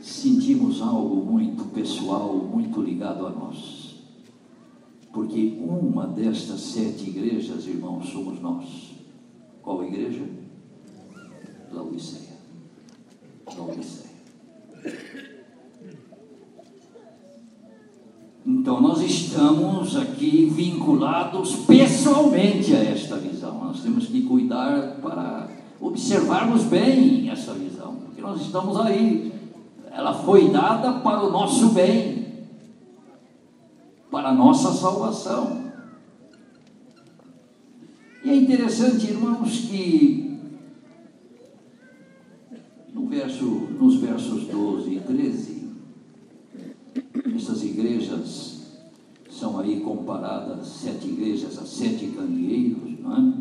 sentimos 0.00 0.82
algo 0.82 1.24
muito 1.24 1.64
pessoal, 1.66 2.34
muito 2.34 2.82
ligado 2.82 3.26
a 3.26 3.30
nós. 3.30 3.85
Porque 5.16 5.56
uma 5.58 6.06
destas 6.06 6.60
sete 6.60 7.08
igrejas, 7.08 7.66
irmãos, 7.66 8.06
somos 8.10 8.38
nós. 8.38 8.66
Qual 9.62 9.82
igreja? 9.82 10.22
Laodiceia. 11.72 12.36
Laodiceia. 13.56 14.10
Então 18.44 18.78
nós 18.82 19.00
estamos 19.00 19.96
aqui 19.96 20.50
vinculados 20.54 21.64
pessoalmente 21.64 22.76
a 22.76 22.84
esta 22.84 23.16
visão. 23.16 23.64
Nós 23.64 23.80
temos 23.80 24.08
que 24.08 24.20
cuidar 24.20 24.98
para 25.00 25.48
observarmos 25.80 26.64
bem 26.64 27.30
essa 27.30 27.54
visão, 27.54 27.94
porque 28.04 28.20
nós 28.20 28.42
estamos 28.42 28.78
aí. 28.78 29.32
Ela 29.90 30.12
foi 30.12 30.50
dada 30.50 31.00
para 31.00 31.24
o 31.24 31.30
nosso 31.30 31.70
bem 31.70 32.25
para 34.16 34.30
a 34.30 34.34
nossa 34.34 34.72
salvação. 34.72 35.60
E 38.24 38.30
é 38.30 38.34
interessante, 38.34 39.08
irmãos, 39.08 39.58
que 39.68 40.38
no 42.94 43.06
verso, 43.08 43.44
nos 43.44 43.96
versos 43.96 44.44
12 44.46 44.94
e 44.94 45.00
13, 45.00 45.68
essas 47.36 47.62
igrejas 47.62 48.62
são 49.28 49.60
aí 49.60 49.80
comparadas, 49.80 50.66
sete 50.66 51.08
igrejas, 51.08 51.58
a 51.58 51.66
sete 51.66 52.06
candeeiros, 52.06 52.98
não 52.98 53.14
é? 53.18 53.34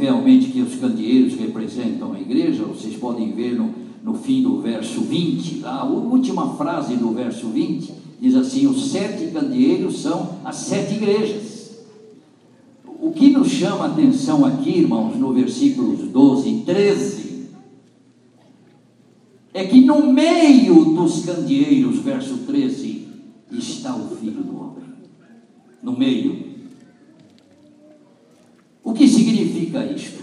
Realmente 0.00 0.50
que 0.50 0.62
os 0.62 0.74
candeeiros 0.74 1.36
representam 1.36 2.12
a 2.12 2.20
igreja, 2.20 2.64
vocês 2.64 2.96
podem 2.96 3.30
ver 3.34 3.54
no, 3.54 3.72
no 4.02 4.14
fim 4.14 4.42
do 4.42 4.60
verso 4.60 5.02
20, 5.02 5.60
lá, 5.60 5.82
a 5.82 5.84
última 5.84 6.56
frase 6.56 6.96
do 6.96 7.12
verso 7.12 7.46
20, 7.50 8.09
diz 8.20 8.34
assim: 8.34 8.66
os 8.66 8.90
sete 8.90 9.32
candeeiros 9.32 10.00
são 10.00 10.40
as 10.44 10.56
sete 10.56 10.94
igrejas. 10.94 11.70
O 12.84 13.12
que 13.12 13.30
nos 13.30 13.48
chama 13.48 13.86
a 13.86 13.88
atenção 13.88 14.44
aqui, 14.44 14.80
irmãos, 14.80 15.16
no 15.16 15.32
versículos 15.32 16.00
12 16.10 16.48
e 16.48 16.60
13, 16.64 17.48
é 19.54 19.64
que 19.64 19.80
no 19.80 20.12
meio 20.12 20.84
dos 20.94 21.24
candeeiros, 21.24 21.98
verso 22.00 22.36
13, 22.46 23.08
está 23.50 23.96
o 23.96 24.16
Filho 24.16 24.42
do 24.42 24.56
Homem. 24.56 24.84
No 25.82 25.98
meio. 25.98 26.50
O 28.84 28.92
que 28.92 29.08
significa 29.08 29.84
isto? 29.86 30.20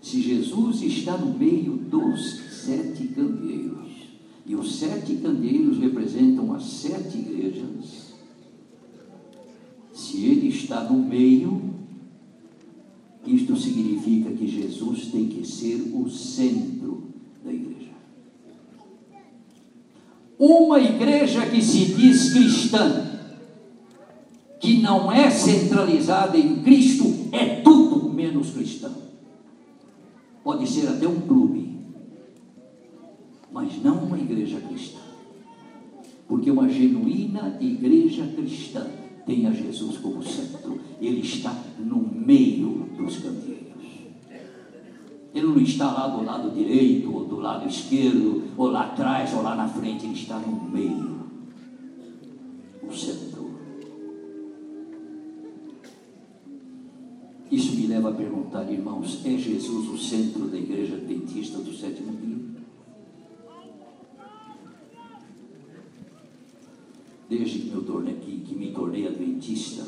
Se 0.00 0.22
Jesus 0.22 0.82
está 0.82 1.16
no 1.18 1.36
meio 1.36 1.72
dos 1.72 2.40
sete 2.50 3.08
candeeiros, 3.08 3.77
e 4.48 4.54
os 4.54 4.76
sete 4.76 5.16
candeeiros 5.16 5.78
representam 5.78 6.54
as 6.54 6.64
sete 6.64 7.18
igrejas. 7.18 8.14
Se 9.92 10.24
ele 10.24 10.48
está 10.48 10.84
no 10.84 10.98
meio, 10.98 11.74
isto 13.26 13.54
significa 13.54 14.30
que 14.30 14.48
Jesus 14.48 15.08
tem 15.08 15.28
que 15.28 15.46
ser 15.46 15.92
o 15.94 16.08
centro 16.08 17.08
da 17.44 17.52
igreja. 17.52 17.90
Uma 20.38 20.80
igreja 20.80 21.44
que 21.44 21.60
se 21.60 21.84
diz 21.94 22.32
cristã, 22.32 23.06
que 24.58 24.80
não 24.80 25.12
é 25.12 25.28
centralizada 25.28 26.38
em 26.38 26.62
Cristo, 26.62 27.28
é 27.32 27.56
tudo 27.56 28.08
menos 28.08 28.50
cristã. 28.50 28.90
Pode 30.42 30.66
ser 30.66 30.88
até 30.88 31.06
um 31.06 31.20
clube 31.20 31.67
mas 33.52 33.82
não 33.82 34.04
uma 34.04 34.18
igreja 34.18 34.60
cristã. 34.60 34.98
Porque 36.26 36.50
uma 36.50 36.68
genuína 36.68 37.56
igreja 37.60 38.26
cristã 38.26 38.86
tem 39.24 39.46
a 39.46 39.50
Jesus 39.50 39.98
como 39.98 40.22
centro. 40.22 40.80
Ele 41.00 41.20
está 41.20 41.54
no 41.78 41.96
meio 41.98 42.88
dos 42.96 43.18
candeeiros. 43.18 43.68
Ele 45.34 45.46
não 45.46 45.60
está 45.60 45.92
lá 45.92 46.08
do 46.08 46.24
lado 46.24 46.50
direito, 46.50 47.12
ou 47.12 47.24
do 47.26 47.36
lado 47.36 47.68
esquerdo, 47.68 48.44
ou 48.56 48.70
lá 48.70 48.86
atrás, 48.86 49.32
ou 49.34 49.42
lá 49.42 49.54
na 49.54 49.68
frente. 49.68 50.04
Ele 50.06 50.14
está 50.14 50.38
no 50.38 50.68
meio. 50.70 51.18
O 52.82 52.92
centro. 52.92 53.38
Isso 57.50 57.74
me 57.74 57.86
leva 57.86 58.10
a 58.10 58.14
perguntar, 58.14 58.70
irmãos: 58.70 59.24
é 59.24 59.36
Jesus 59.36 59.88
o 59.88 59.98
centro 59.98 60.46
da 60.48 60.56
igreja 60.58 60.96
adventista 60.96 61.58
do 61.58 61.72
sétimo 61.72 62.12
dia? 62.16 62.38
Desde 67.28 67.58
que, 67.58 67.80
tornei, 67.82 68.14
que, 68.14 68.40
que 68.40 68.54
me 68.54 68.72
tornei 68.72 69.06
adventista, 69.06 69.84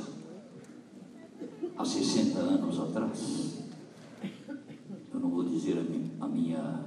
há 1.76 1.84
60 1.84 2.38
anos 2.38 2.78
atrás. 2.78 3.58
Eu 5.12 5.20
não 5.20 5.30
vou 5.30 5.44
dizer 5.44 5.78
a 5.78 5.82
minha, 5.82 6.10
a 6.20 6.28
minha, 6.28 6.84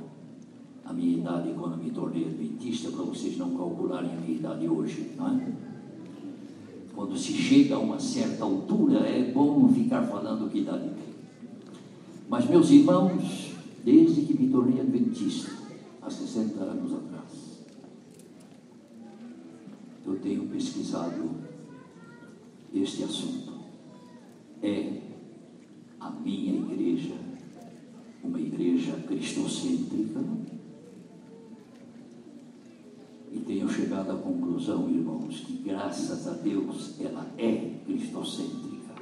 a 0.86 0.94
minha 0.94 1.18
idade 1.18 1.54
quando 1.58 1.78
me 1.78 1.89
tornei 1.89 2.26
adventista, 2.26 2.92
para 2.92 3.04
vocês 3.04 3.38
não 3.38 3.58
calcularem 3.58 4.12
a 4.12 4.20
minha 4.20 4.38
idade 4.38 4.68
hoje, 4.68 5.12
não 5.18 5.28
é? 5.28 5.54
Quando 6.96 7.18
se 7.18 7.34
chega 7.34 7.76
a 7.76 7.80
uma 7.80 8.00
certa 8.00 8.44
altura, 8.44 9.00
é 9.00 9.32
bom 9.32 9.68
ficar 9.74 10.04
falando 10.04 10.50
que 10.52 10.60
idade 10.60 10.89
tem. 10.89 11.13
Mas, 12.30 12.48
meus 12.48 12.70
irmãos, 12.70 13.54
desde 13.84 14.22
que 14.22 14.39
me 14.39 14.50
tornei 14.50 14.80
adventista, 14.80 15.52
há 16.02 16.10
60 16.10 16.63
anos 16.63 16.94
atrás, 16.94 17.62
eu 17.62 17.62
tenho 20.24 20.48
pesquisado 20.48 21.30
este 22.74 23.04
assunto. 23.04 23.54
É 24.64 25.02
a 26.00 26.10
minha 26.10 26.54
igreja 26.56 27.24
uma 28.24 28.40
igreja 28.40 28.94
cristocêntrica? 29.06 30.22
E 33.32 33.40
tenho 33.40 33.68
chegado 33.68 34.12
à 34.12 34.16
conclusão, 34.16 34.90
irmãos, 34.90 35.42
que 35.42 35.58
graças 35.58 36.28
a 36.28 36.32
Deus 36.34 37.00
ela 37.02 37.28
é 37.38 37.80
cristocêntrica. 37.86 38.94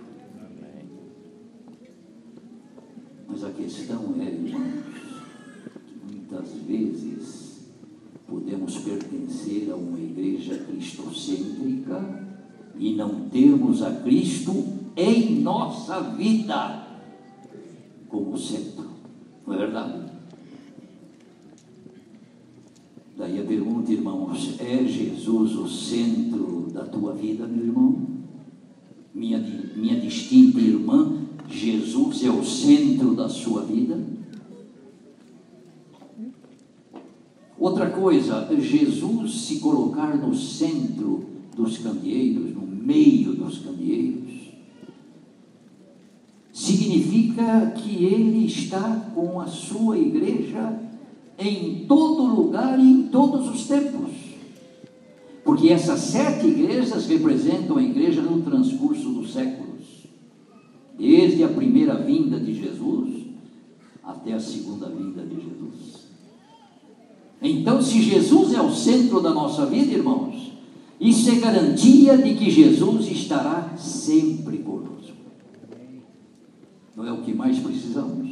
Mas 3.28 3.44
a 3.44 3.52
questão 3.52 4.16
é, 4.20 4.26
irmãos, 4.26 4.84
que 5.86 6.14
muitas 6.14 6.54
vezes 6.64 7.51
podemos 8.32 8.78
pertencer 8.78 9.70
a 9.70 9.76
uma 9.76 10.00
igreja 10.00 10.58
cristocêntrica 10.60 12.26
e 12.80 12.96
não 12.96 13.28
termos 13.30 13.84
a 13.84 13.92
Cristo 13.92 14.64
em 14.96 15.42
nossa 15.42 16.00
vida 16.00 16.88
como 18.08 18.38
centro. 18.38 18.90
Não 19.46 19.54
é 19.54 19.58
verdade? 19.58 20.12
Daí 23.18 23.42
a 23.42 23.44
pergunta, 23.44 23.92
irmãos: 23.92 24.56
é 24.62 24.86
Jesus 24.86 25.56
o 25.58 25.68
centro 25.68 26.70
da 26.72 26.86
tua 26.86 27.14
vida, 27.14 27.46
meu 27.46 27.66
irmão? 27.66 28.08
Minha, 29.14 29.40
minha 29.76 30.00
distinta 30.00 30.58
irmã, 30.58 31.18
Jesus 31.50 32.24
é 32.24 32.30
o 32.30 32.46
centro 32.46 33.14
da 33.14 33.28
sua 33.28 33.64
vida? 33.64 34.21
Outra 37.62 37.92
coisa, 37.92 38.50
Jesus 38.60 39.42
se 39.42 39.60
colocar 39.60 40.18
no 40.18 40.34
centro 40.34 41.26
dos 41.56 41.78
candeeiros, 41.78 42.56
no 42.56 42.66
meio 42.66 43.34
dos 43.34 43.60
candeeiros, 43.60 44.32
significa 46.52 47.70
que 47.78 48.04
ele 48.04 48.48
está 48.48 49.12
com 49.14 49.40
a 49.40 49.46
sua 49.46 49.96
igreja 49.96 50.76
em 51.38 51.86
todo 51.86 52.34
lugar 52.34 52.80
e 52.80 52.82
em 52.82 53.04
todos 53.10 53.48
os 53.48 53.68
tempos. 53.68 54.10
Porque 55.46 55.70
essas 55.70 56.00
sete 56.00 56.48
igrejas 56.48 57.06
representam 57.06 57.78
a 57.78 57.84
igreja 57.84 58.24
no 58.24 58.42
transcurso 58.42 59.12
dos 59.12 59.34
séculos, 59.34 60.08
desde 60.98 61.44
a 61.44 61.48
primeira 61.48 61.94
vinda 61.94 62.40
de 62.40 62.56
Jesus 62.56 63.28
até 64.04 64.34
a 64.34 64.40
segunda 64.40 64.90
vinda 64.90 65.22
de 65.24 65.36
Jesus. 65.36 66.01
Então, 67.42 67.82
se 67.82 68.02
Jesus 68.02 68.54
é 68.54 68.62
o 68.62 68.72
centro 68.72 69.20
da 69.20 69.34
nossa 69.34 69.66
vida, 69.66 69.92
irmãos, 69.92 70.52
isso 71.00 71.32
é 71.32 71.36
garantia 71.40 72.16
de 72.16 72.36
que 72.36 72.52
Jesus 72.52 73.10
estará 73.10 73.76
sempre 73.76 74.60
conosco. 74.60 75.16
Não 76.96 77.08
é 77.08 77.12
o 77.12 77.24
que 77.24 77.34
mais 77.34 77.58
precisamos? 77.58 78.30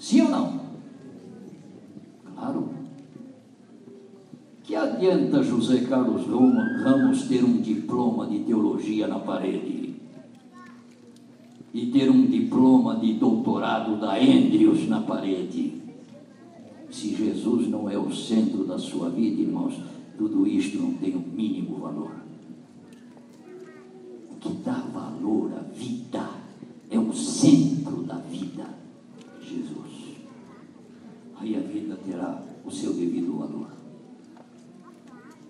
Sim 0.00 0.22
ou 0.22 0.30
não? 0.30 0.60
Claro. 2.34 2.70
Que 4.62 4.74
adianta 4.74 5.42
José 5.42 5.80
Carlos 5.80 6.26
Ramos 6.26 7.24
ter 7.24 7.44
um 7.44 7.60
diploma 7.60 8.26
de 8.26 8.38
teologia 8.38 9.06
na 9.06 9.18
parede? 9.18 9.96
E 11.74 11.86
ter 11.86 12.10
um 12.10 12.24
diploma 12.24 12.96
de 12.96 13.12
doutorado 13.14 14.00
da 14.00 14.16
Andrews 14.16 14.88
na 14.88 15.00
parede? 15.00 15.83
Se 16.94 17.12
Jesus 17.12 17.66
não 17.68 17.90
é 17.90 17.98
o 17.98 18.14
centro 18.14 18.62
da 18.64 18.78
sua 18.78 19.10
vida, 19.10 19.42
irmãos, 19.42 19.74
tudo 20.16 20.46
isto 20.46 20.78
não 20.78 20.94
tem 20.94 21.16
o 21.16 21.18
mínimo 21.18 21.78
valor. 21.78 22.12
O 24.30 24.36
que 24.36 24.52
dá 24.64 24.74
valor 24.94 25.50
à 25.54 25.62
vida 25.76 26.30
é 26.88 26.96
o 26.96 27.12
centro 27.12 28.04
da 28.04 28.18
vida, 28.18 28.68
Jesus. 29.42 30.18
Aí 31.40 31.56
a 31.56 31.60
vida 31.60 31.98
terá 32.06 32.40
o 32.64 32.70
seu 32.70 32.92
devido 32.92 33.40
valor. 33.40 33.66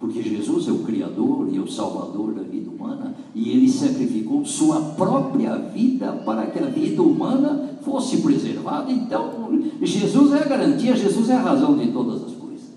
Porque 0.01 0.23
Jesus 0.23 0.69
é 0.69 0.73
o 0.73 0.83
Criador 0.83 1.53
e 1.53 1.59
o 1.59 1.71
Salvador 1.71 2.33
da 2.33 2.43
vida 2.43 2.71
humana, 2.71 3.15
e 3.35 3.51
ele 3.51 3.69
sacrificou 3.69 4.47
sua 4.47 4.81
própria 4.95 5.57
vida 5.59 6.11
para 6.25 6.47
que 6.47 6.59
a 6.59 6.67
vida 6.67 7.03
humana 7.03 7.74
fosse 7.85 8.19
preservada. 8.19 8.91
Então, 8.91 9.61
Jesus 9.83 10.33
é 10.33 10.43
a 10.43 10.45
garantia, 10.45 10.97
Jesus 10.97 11.31
é 11.31 11.35
a 11.35 11.43
razão 11.43 11.77
de 11.77 11.93
todas 11.93 12.25
as 12.25 12.33
coisas. 12.33 12.69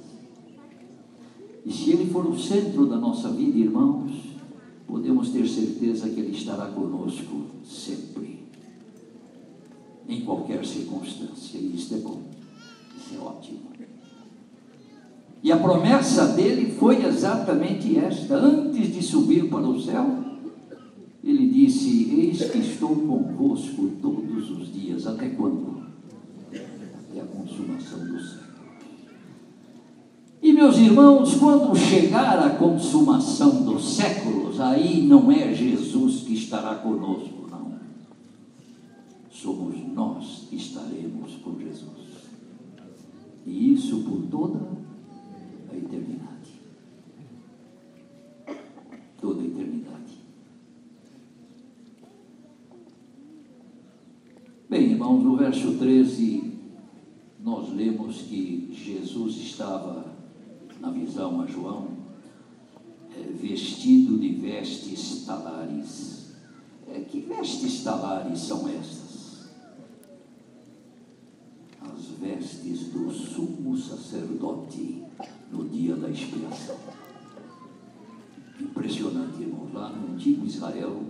E 1.65 1.71
se 1.71 1.91
ele 1.91 2.09
for 2.11 2.25
o 2.25 2.37
centro 2.37 2.85
da 2.85 2.97
nossa 2.97 3.29
vida, 3.29 3.57
irmãos, 3.57 4.11
podemos 4.85 5.29
ter 5.29 5.47
certeza 5.47 6.09
que 6.09 6.19
ele 6.19 6.35
estará 6.35 6.65
conosco 6.67 7.43
sempre, 7.65 8.39
em 10.07 10.21
qualquer 10.21 10.65
circunstância, 10.65 11.57
e 11.57 11.75
isso 11.75 11.93
é 11.93 11.97
bom, 11.97 12.21
isso 12.97 13.15
é 13.15 13.19
ótimo. 13.19 13.67
E 15.43 15.51
a 15.51 15.57
promessa 15.57 16.27
dele 16.29 16.73
foi 16.77 17.05
exatamente 17.05 17.97
esta: 17.97 18.35
antes 18.35 18.93
de 18.93 19.01
subir 19.01 19.49
para 19.49 19.61
o 19.61 19.79
céu, 19.79 20.05
ele 21.29 21.49
disse: 21.49 22.13
Eis 22.13 22.49
que 22.49 22.59
estou 22.59 22.95
convosco 22.95 23.89
todos 24.01 24.49
os 24.51 24.73
dias. 24.73 25.05
Até 25.05 25.29
quando? 25.29 25.83
Até 26.49 27.21
a 27.21 27.25
consumação 27.25 27.99
do 28.05 28.19
século. 28.19 28.47
E 30.41 30.53
meus 30.53 30.77
irmãos, 30.77 31.35
quando 31.35 31.75
chegar 31.75 32.39
a 32.39 32.51
consumação 32.51 33.63
dos 33.63 33.95
séculos, 33.95 34.61
aí 34.61 35.05
não 35.05 35.29
é 35.31 35.53
Jesus 35.53 36.21
que 36.21 36.35
estará 36.35 36.75
conosco, 36.75 37.47
não. 37.49 37.73
Somos 39.29 39.75
nós 39.93 40.45
que 40.49 40.55
estaremos 40.55 41.35
com 41.43 41.59
Jesus. 41.59 42.07
E 43.45 43.73
isso 43.73 44.03
por 44.03 44.21
toda 44.29 44.59
a 45.71 45.75
eternidade. 45.75 46.61
Toda 49.19 49.41
a 49.41 49.45
eternidade. 49.45 49.87
Bem, 54.69 54.96
irmãos, 55.07 55.23
no 55.23 55.37
verso 55.37 55.73
13, 55.75 56.53
nós 57.39 57.73
lemos 57.73 58.23
que 58.23 58.69
Jesus 58.73 59.37
estava, 59.37 60.05
na 60.81 60.91
visão 60.91 61.41
a 61.41 61.45
João, 61.45 61.87
é, 63.15 63.21
vestido 63.21 64.19
de 64.19 64.33
vestes 64.33 65.23
talares. 65.25 66.33
É, 66.89 66.99
que 66.99 67.21
vestes 67.21 67.83
talares 67.83 68.39
são 68.39 68.67
estas? 68.67 69.47
As 71.81 72.05
vestes 72.19 72.87
do 72.87 73.09
sumo 73.09 73.77
sacerdote 73.77 75.03
no 75.49 75.69
dia 75.69 75.95
da 75.95 76.09
expiação. 76.09 76.75
Impressionante, 78.59 79.41
irmãos. 79.41 79.73
Lá 79.73 79.89
no 79.89 80.15
antigo 80.15 80.45
Israel, 80.45 81.01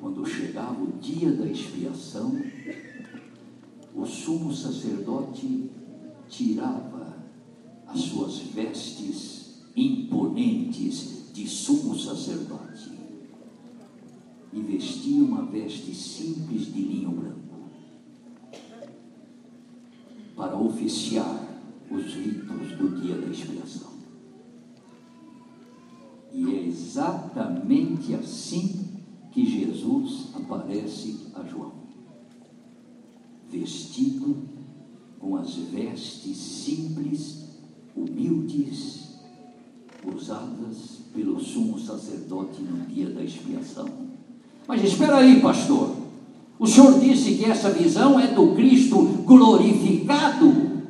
quando 0.00 0.26
chegava 0.26 0.82
o 0.82 0.92
dia 1.00 1.32
da 1.32 1.46
expiação, 1.46 2.40
o 3.94 4.04
sumo 4.04 4.52
sacerdote 4.52 5.70
tirava 6.28 7.16
as 7.86 8.00
suas 8.00 8.38
vestes 8.38 9.62
imponentes 9.74 11.32
de 11.32 11.46
sumo 11.46 11.98
sacerdote 11.98 12.90
e 14.52 14.60
vestia 14.60 15.22
uma 15.22 15.44
veste 15.44 15.94
simples 15.94 16.72
de 16.72 16.80
linho 16.80 17.10
branco 17.10 17.36
para 20.34 20.56
oficiar 20.56 21.46
os 21.90 22.04
ritos 22.14 22.76
do 22.76 23.00
dia 23.00 23.16
da 23.16 23.28
expiação. 23.28 23.90
E 26.32 26.54
é 26.54 26.66
exatamente 26.66 28.14
assim 28.14 28.85
que 29.36 29.44
Jesus 29.44 30.28
aparece 30.32 31.14
a 31.34 31.42
João, 31.42 31.72
vestido 33.50 34.34
com 35.20 35.36
as 35.36 35.54
vestes 35.56 36.38
simples, 36.38 37.44
humildes, 37.94 39.10
usadas 40.06 41.02
pelo 41.14 41.38
sumo 41.38 41.78
sacerdote 41.78 42.62
no 42.62 42.86
dia 42.86 43.10
da 43.10 43.22
expiação. 43.22 43.86
Mas 44.66 44.82
espera 44.82 45.18
aí, 45.18 45.38
pastor. 45.42 45.94
O 46.58 46.66
senhor 46.66 46.98
disse 46.98 47.34
que 47.34 47.44
essa 47.44 47.70
visão 47.72 48.18
é 48.18 48.28
do 48.28 48.54
Cristo 48.54 49.02
glorificado. 49.26 50.80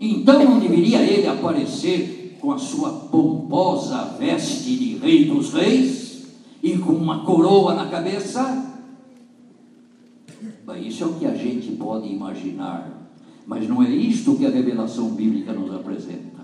Então 0.00 0.42
não 0.46 0.58
deveria 0.58 1.02
ele 1.02 1.26
aparecer 1.26 2.38
com 2.40 2.52
a 2.52 2.58
sua 2.58 2.90
pomposa 2.90 4.16
veste 4.18 4.74
de 4.76 4.96
rei 4.96 5.26
dos 5.26 5.52
reis 5.52 6.07
e 6.62 6.78
com 6.78 6.92
uma 6.92 7.24
coroa 7.24 7.74
na 7.74 7.88
cabeça? 7.88 8.66
Bem, 10.66 10.86
isso 10.86 11.04
é 11.04 11.06
o 11.06 11.14
que 11.14 11.26
a 11.26 11.34
gente 11.34 11.72
pode 11.72 12.08
imaginar, 12.08 13.10
mas 13.46 13.68
não 13.68 13.82
é 13.82 13.90
isto 13.90 14.36
que 14.36 14.46
a 14.46 14.50
revelação 14.50 15.10
bíblica 15.10 15.52
nos 15.52 15.74
apresenta. 15.74 16.38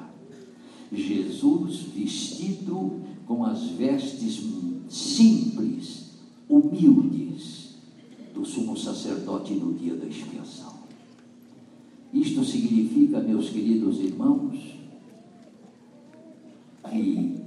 Jesus 0.92 1.80
vestido 1.94 3.00
com 3.26 3.44
as 3.44 3.64
vestes 3.64 4.42
simples, 4.88 6.10
humildes 6.48 7.74
do 8.34 8.44
sumo 8.44 8.76
sacerdote 8.76 9.54
no 9.54 9.74
dia 9.74 9.94
da 9.94 10.06
expiação. 10.06 10.74
Isto 12.12 12.44
significa, 12.44 13.20
meus 13.20 13.50
queridos 13.50 13.98
irmãos, 13.98 14.74
que 16.88 17.43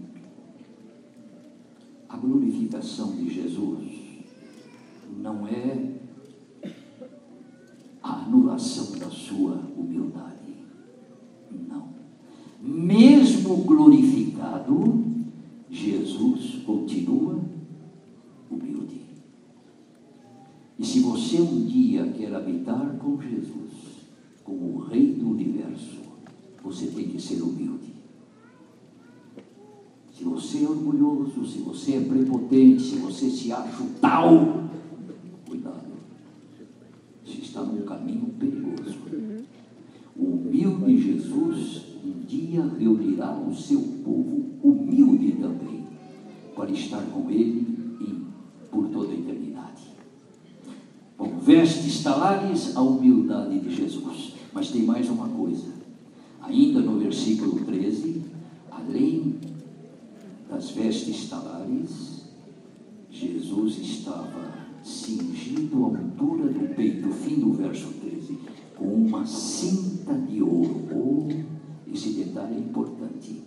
a 2.18 2.20
glorificação 2.20 3.16
de 3.16 3.30
Jesus 3.32 3.88
não 5.20 5.48
é 5.48 5.94
a 8.02 8.24
anulação 8.24 8.98
da 8.98 9.10
sua 9.10 9.62
humildade. 9.78 10.56
Não. 11.70 11.90
Mesmo 12.60 13.58
glorificado, 13.58 15.04
Jesus 15.70 16.64
continua 16.66 17.40
humilde. 18.50 19.02
E 20.80 20.86
se 20.86 21.02
você 21.02 21.40
um 21.40 21.66
dia 21.66 22.12
quer 22.14 22.34
habitar 22.34 22.98
com 22.98 23.22
Jesus, 23.22 23.74
como 24.44 24.78
o 24.78 24.80
rei 24.80 25.14
do 25.14 25.30
universo, 25.30 25.98
você 26.64 26.88
tem 26.88 27.10
que 27.10 27.22
ser 27.22 27.42
humilde. 27.44 27.77
Você 30.38 30.64
é 30.64 30.70
orgulhoso, 30.70 31.48
se 31.48 31.58
você 31.58 31.94
é 31.94 32.00
prepotente, 32.00 32.84
se 32.84 32.98
você 32.98 33.28
se 33.28 33.52
acha 33.52 33.84
tal, 34.00 34.66
cuidado. 35.48 35.82
Você 37.26 37.42
está 37.42 37.64
num 37.64 37.82
caminho 37.82 38.28
perigoso. 38.38 39.00
O 40.16 40.24
humilde 40.24 41.02
Jesus 41.02 41.82
um 42.06 42.20
dia 42.28 42.64
reunirá 42.78 43.36
o 43.36 43.52
seu 43.56 43.82
povo 44.06 44.52
humilde 44.62 45.32
também 45.32 45.84
para 46.56 46.70
estar 46.70 47.02
com 47.02 47.32
ele 47.32 47.66
por 48.70 48.90
toda 48.90 49.14
a 49.14 49.16
eternidade. 49.16 49.92
Bom, 51.18 51.40
vestes 51.40 52.04
talares 52.04 52.78
a 52.78 52.82
humildade 52.84 53.60
de 53.60 53.76
Jesus. 53.76 54.34
Mas 54.54 54.70
tem 54.70 54.84
mais 54.84 55.10
uma 55.10 55.28
coisa: 55.30 55.66
Ainda 56.44 56.80
no 56.80 57.00
versículo 57.00 57.66
13, 57.66 58.22
além 58.70 59.17
das 60.58 60.72
vestes 60.72 61.30
talares, 61.30 62.24
Jesus 63.12 63.78
estava 63.78 64.56
cingido 64.84 65.86
à 65.86 65.88
altura 65.90 66.52
do 66.52 66.74
peito, 66.76 67.12
fim 67.12 67.36
do 67.36 67.54
verso 67.54 67.90
13, 68.02 68.40
com 68.76 68.86
uma 68.86 69.24
cinta 69.24 70.16
de 70.16 70.42
ouro. 70.42 70.82
Oh, 70.92 71.28
esse 71.94 72.10
detalhe 72.10 72.56
é 72.56 72.60
importante. 72.60 73.40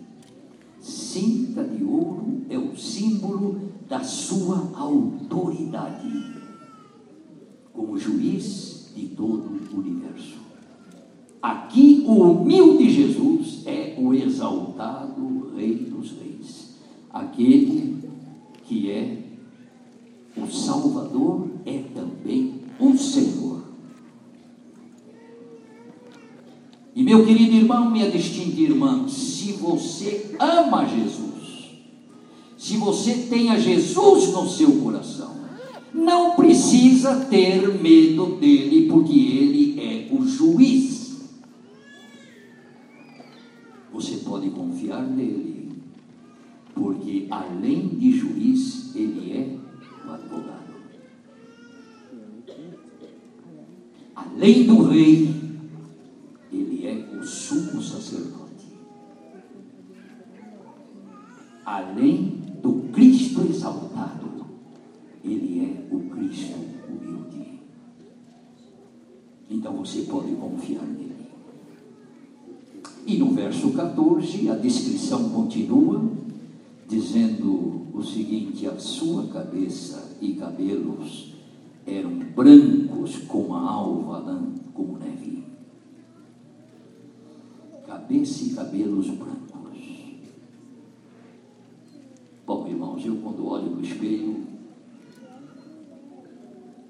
Cinta 0.79 1.65
de 1.65 1.83
ouro 1.83 2.43
é 2.49 2.57
o 2.57 2.77
símbolo 2.77 3.59
da 3.89 4.01
sua 4.01 4.71
autoridade 4.73 6.31
como 7.73 7.97
juiz 7.97 8.89
de 8.95 9.07
todo 9.07 9.51
o 9.73 9.79
universo. 9.79 10.39
Aqui, 11.41 12.05
o 12.07 12.13
humilde 12.13 12.89
Jesus 12.89 13.63
é 13.65 13.97
o 13.99 14.13
exaltado 14.13 15.31
Rei 15.61 15.75
dos 15.75 16.11
Reis, 16.13 16.30
aquele 17.13 17.97
que 18.63 18.89
é 18.89 19.17
o 20.37 20.47
Salvador, 20.47 21.49
é 21.65 21.79
também 21.93 22.61
o 22.79 22.97
Senhor. 22.97 23.61
E 26.95 27.03
meu 27.03 27.25
querido 27.25 27.55
irmão, 27.55 27.89
minha 27.89 28.09
distinta 28.09 28.59
irmã, 28.59 29.07
se 29.07 29.53
você 29.53 30.35
ama 30.39 30.85
Jesus, 30.85 31.31
se 32.57 32.77
você 32.77 33.13
tem 33.29 33.49
a 33.49 33.57
Jesus 33.57 34.31
no 34.31 34.47
seu 34.47 34.81
coração, 34.81 35.35
não 35.93 36.35
precisa 36.35 37.25
ter 37.25 37.67
medo 37.81 38.37
dele, 38.37 38.87
porque 38.87 39.17
ele 39.17 39.79
é 39.79 40.07
o 40.13 40.25
juiz. 40.25 41.01
Você 43.93 44.17
pode 44.17 44.49
confiar 44.49 45.01
nele, 45.01 45.60
porque 46.73 47.27
além 47.29 47.89
de 47.89 48.11
juiz, 48.11 48.95
ele 48.95 49.31
é 49.31 50.07
o 50.07 50.11
advogado. 50.11 50.71
Além 54.15 54.65
do 54.65 54.83
rei, 54.83 55.29
ele 56.51 56.87
é 56.87 57.17
o 57.17 57.23
sumo 57.23 57.81
sacerdote. 57.81 58.41
Além 61.65 62.41
do 62.61 62.89
Cristo 62.91 63.41
exaltado, 63.49 64.45
ele 65.23 65.65
é 65.65 65.95
o 65.95 65.99
Cristo 66.09 66.57
humilde. 66.89 67.59
Então 69.49 69.73
você 69.73 70.01
pode 70.01 70.33
confiar 70.35 70.83
nele. 70.83 71.11
E 73.05 73.17
no 73.17 73.33
verso 73.33 73.71
14, 73.71 74.49
a 74.49 74.55
descrição 74.55 75.29
continua, 75.29 76.11
dizendo 76.91 77.87
o 77.93 78.03
seguinte: 78.03 78.67
a 78.67 78.77
sua 78.77 79.25
cabeça 79.27 80.17
e 80.19 80.33
cabelos 80.33 81.33
eram 81.87 82.19
brancos 82.35 83.19
como 83.27 83.55
a 83.55 83.61
alva 83.61 84.19
lã, 84.19 84.53
como 84.73 84.97
neve. 84.97 85.41
Cabeça 87.87 88.43
e 88.43 88.53
cabelos 88.53 89.09
brancos. 89.09 89.41
Bom, 92.45 92.67
irmãos, 92.67 93.05
eu 93.05 93.15
quando 93.17 93.47
olho 93.47 93.71
no 93.71 93.81
espelho, 93.81 94.43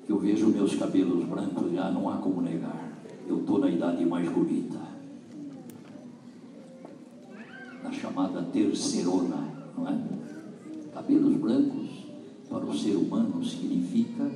eu 0.09 0.17
vejo 0.17 0.47
meus 0.47 0.75
cabelos 0.75 1.23
brancos, 1.25 1.71
já 1.71 1.91
não 1.91 2.09
há 2.09 2.17
como 2.17 2.41
negar. 2.41 2.91
Eu 3.27 3.41
estou 3.41 3.59
na 3.59 3.69
idade 3.69 4.03
mais 4.03 4.27
bonita. 4.27 4.79
Na 7.83 7.91
chamada 7.91 8.41
terceirona, 8.43 9.60
não 9.77 9.87
é? 9.87 9.97
Cabelos 10.93 11.37
brancos 11.37 11.89
para 12.49 12.65
o 12.65 12.77
ser 12.77 12.95
humano 12.95 13.43
significa 13.43 14.29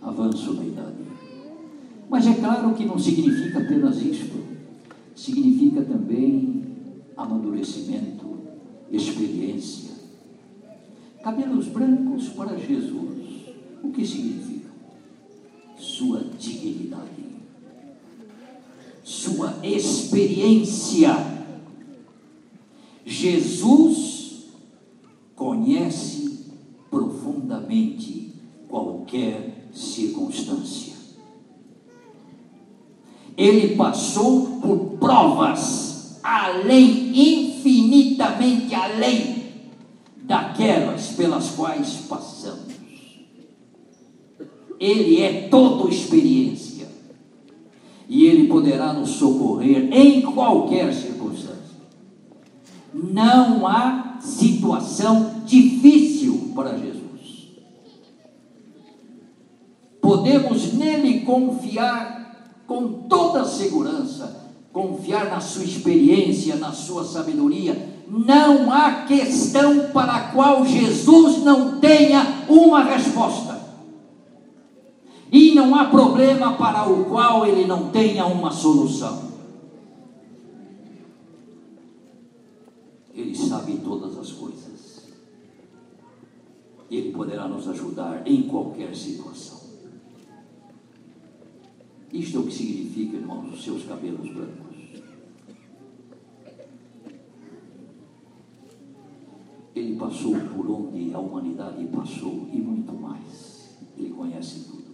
avanço 0.00 0.54
na 0.54 0.64
idade. 0.64 0.96
Mas 2.08 2.26
é 2.26 2.34
claro 2.34 2.74
que 2.74 2.84
não 2.84 2.98
significa 2.98 3.58
apenas 3.58 4.00
isto. 4.00 4.44
Significa 5.14 5.82
também 5.82 6.64
amadurecimento, 7.16 8.38
experiência. 8.90 9.94
Cabelos 11.22 11.66
brancos 11.68 12.28
para 12.28 12.56
Jesus 12.56 13.16
o 13.82 13.90
que 13.90 14.06
significa? 14.06 14.70
Sua 15.76 16.20
dignidade, 16.38 17.24
sua 19.04 19.54
experiência. 19.62 21.35
Jesus 23.16 24.44
conhece 25.34 26.46
profundamente 26.90 28.32
qualquer 28.68 29.68
circunstância. 29.72 30.94
Ele 33.36 33.74
passou 33.74 34.60
por 34.60 34.98
provas 34.98 36.18
além, 36.22 37.10
infinitamente 37.18 38.74
além 38.74 39.44
daquelas 40.22 41.08
pelas 41.08 41.50
quais 41.50 42.02
passamos. 42.08 42.74
Ele 44.78 45.22
é 45.22 45.48
toda 45.48 45.90
experiência. 45.90 46.86
E 48.08 48.26
Ele 48.26 48.46
poderá 48.46 48.92
nos 48.92 49.10
socorrer 49.10 49.88
em 49.92 50.22
qualquer 50.22 50.92
circunstância. 50.94 51.55
Não 52.96 53.66
há 53.66 54.16
situação 54.20 55.42
difícil 55.44 56.52
para 56.54 56.78
Jesus. 56.78 56.96
Podemos 60.00 60.72
nele 60.72 61.20
confiar 61.20 62.62
com 62.66 63.02
toda 63.08 63.44
segurança, 63.44 64.44
confiar 64.72 65.26
na 65.26 65.40
sua 65.40 65.64
experiência, 65.64 66.56
na 66.56 66.72
sua 66.72 67.04
sabedoria. 67.04 67.94
Não 68.08 68.72
há 68.72 69.04
questão 69.04 69.90
para 69.92 70.12
a 70.12 70.28
qual 70.32 70.64
Jesus 70.64 71.42
não 71.44 71.78
tenha 71.78 72.44
uma 72.48 72.82
resposta. 72.82 73.60
E 75.30 75.54
não 75.54 75.74
há 75.74 75.86
problema 75.86 76.52
para 76.56 76.88
o 76.88 77.04
qual 77.06 77.44
ele 77.44 77.66
não 77.66 77.90
tenha 77.90 78.24
uma 78.24 78.50
solução. 78.50 79.26
Ele 83.16 83.34
sabe 83.34 83.78
todas 83.78 84.18
as 84.18 84.30
coisas. 84.32 84.66
Ele 86.90 87.12
poderá 87.12 87.48
nos 87.48 87.68
ajudar 87.68 88.26
em 88.26 88.42
qualquer 88.42 88.94
situação. 88.94 89.60
Isto 92.12 92.38
é 92.38 92.40
o 92.40 92.44
que 92.44 92.52
significa, 92.52 93.16
irmãos, 93.16 93.52
os 93.52 93.64
seus 93.64 93.84
cabelos 93.84 94.32
brancos. 94.32 94.66
Ele 99.74 99.96
passou 99.96 100.34
por 100.54 100.70
onde 100.70 101.12
a 101.12 101.18
humanidade 101.18 101.84
passou 101.86 102.48
e 102.52 102.56
muito 102.56 102.94
mais. 102.94 103.76
Ele 103.98 104.10
conhece 104.10 104.60
tudo. 104.60 104.84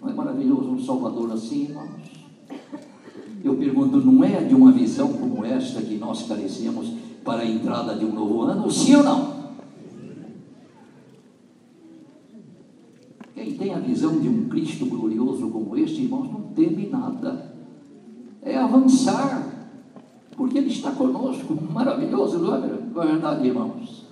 Não 0.00 0.10
é 0.10 0.14
maravilhoso 0.14 0.70
um 0.70 0.78
Salvador 0.78 1.32
assim, 1.32 1.64
irmãos? 1.64 2.02
Eu 3.42 3.56
pergunto, 3.56 3.98
não 3.98 4.22
é 4.22 4.42
de 4.44 4.54
uma 4.54 4.72
visão 4.72 5.12
como 5.12 5.44
esta 5.44 5.80
que 5.82 5.96
nós 5.96 6.26
carecemos 6.26 6.92
para 7.24 7.42
a 7.42 7.46
entrada 7.46 7.96
de 7.96 8.04
um 8.04 8.12
novo 8.12 8.42
ano? 8.42 8.70
Sim 8.70 8.96
ou 8.96 9.02
não? 9.02 9.36
Quem 13.34 13.56
tem 13.56 13.65
a 13.76 13.80
visão 13.80 14.18
de 14.18 14.28
um 14.28 14.48
Cristo 14.48 14.86
glorioso 14.86 15.48
como 15.50 15.76
este, 15.76 16.02
irmãos, 16.02 16.30
não 16.30 16.40
teme 16.54 16.88
nada. 16.88 17.54
É 18.42 18.56
avançar, 18.56 19.70
porque 20.36 20.58
Ele 20.58 20.70
está 20.70 20.92
conosco. 20.92 21.56
Maravilhoso, 21.72 22.38
não 22.38 22.54
é 22.54 23.06
verdade, 23.06 23.46
irmãos? 23.46 24.06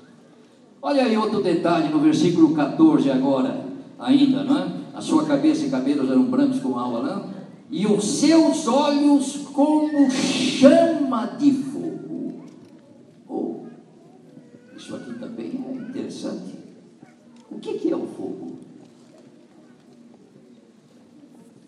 Olha 0.83 1.05
aí 1.05 1.16
outro 1.16 1.42
detalhe 1.42 1.88
no 1.88 1.98
versículo 1.98 2.55
14 2.55 3.11
agora, 3.11 3.64
ainda, 3.98 4.44
não 4.44 4.59
é? 4.59 4.85
a 4.94 5.00
sua 5.00 5.27
cabeça 5.27 5.66
e 5.66 5.70
cabelos 5.70 6.09
eram 6.09 6.24
brancos 6.24 6.61
como 6.61 6.79
alva 6.79 6.98
lã, 6.98 7.24
e 7.70 7.87
os 7.87 8.05
seus 8.05 8.68
olhos 8.68 9.38
como 9.53 10.09
chama 10.11 11.27
de 11.38 11.53
fogo. 11.53 12.44
Oh, 13.29 13.66
isso 14.77 14.94
aqui 14.94 15.14
também 15.18 15.46
é 15.46 15.74
interessante. 15.74 16.55
O 17.50 17.59
que 17.59 17.90
é 17.90 17.96
o 17.96 18.07
fogo? 18.07 18.63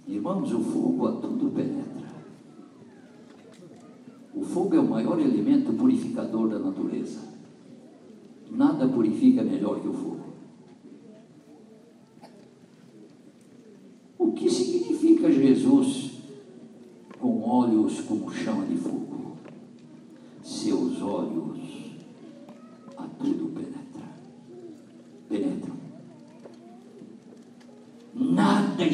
Irmãos, 0.06 0.52
o 0.52 0.60
fogo 0.60 1.08
a 1.08 1.12
tudo 1.12 1.50
penetra. 1.50 2.06
O 4.34 4.42
fogo 4.42 4.76
é 4.76 4.78
o 4.78 4.88
maior 4.88 5.18
elemento 5.18 5.72
purificador 5.72 6.48
da 6.48 6.58
natureza. 6.58 7.20
Nada 8.50 8.86
purifica 8.86 9.42
melhor 9.42 9.80
que 9.80 9.88
o 9.88 9.92
fogo. 9.92 10.26
O 14.18 14.32
que 14.32 14.48
significa 14.48 15.30
Jesus 15.32 16.06
com 17.18 17.42
olhos 17.42 18.00
como 18.02 18.32
chama 18.32 18.66
de 18.66 18.76
fogo, 18.76 19.36
seus 20.42 21.00
olhos 21.02 21.58
a 22.96 23.02
tudo 23.04 23.52
penetra, 23.54 24.02
penetram. 25.28 25.76
Nada 28.14 28.84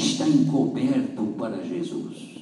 está 0.53 0.59
encoberto 0.59 1.35
para 1.39 1.65
Jesus. 1.65 2.33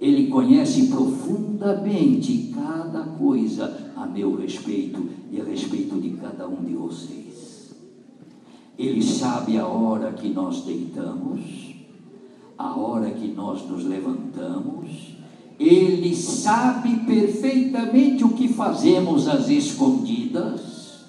Ele 0.00 0.28
conhece 0.28 0.88
profundamente 0.88 2.52
cada 2.54 3.02
coisa 3.04 3.92
a 3.96 4.06
meu 4.06 4.36
respeito 4.36 5.08
e 5.32 5.40
a 5.40 5.44
respeito 5.44 5.98
de 6.00 6.10
cada 6.10 6.46
um 6.46 6.62
de 6.62 6.74
vocês. 6.74 7.74
Ele 8.78 9.02
sabe 9.02 9.58
a 9.58 9.66
hora 9.66 10.12
que 10.12 10.28
nós 10.28 10.62
deitamos, 10.64 11.74
a 12.58 12.76
hora 12.78 13.10
que 13.10 13.28
nós 13.28 13.66
nos 13.68 13.84
levantamos, 13.84 15.16
ele 15.58 16.14
sabe 16.14 16.94
perfeitamente 17.06 18.22
o 18.22 18.34
que 18.34 18.48
fazemos 18.48 19.26
às 19.26 19.48
escondidas, 19.48 21.06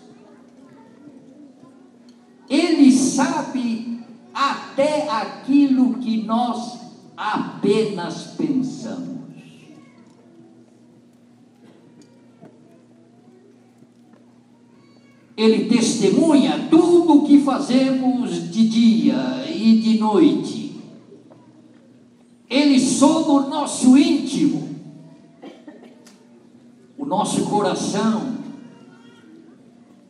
ele 2.49 2.89
sabe 2.93 3.96
até 4.37 5.09
aquilo 5.09 5.95
que 5.95 6.21
nós 6.21 6.79
apenas 7.17 8.35
pensamos. 8.37 9.17
Ele 15.35 15.65
testemunha 15.65 16.67
tudo 16.69 17.17
o 17.17 17.25
que 17.25 17.41
fazemos 17.41 18.51
de 18.51 18.69
dia 18.69 19.45
e 19.49 19.79
de 19.79 19.97
noite. 19.97 20.81
Ele 22.47 22.79
sonda 22.79 23.31
o 23.31 23.49
nosso 23.49 23.97
íntimo, 23.97 24.69
o 26.95 27.05
nosso 27.05 27.43
coração. 27.45 28.37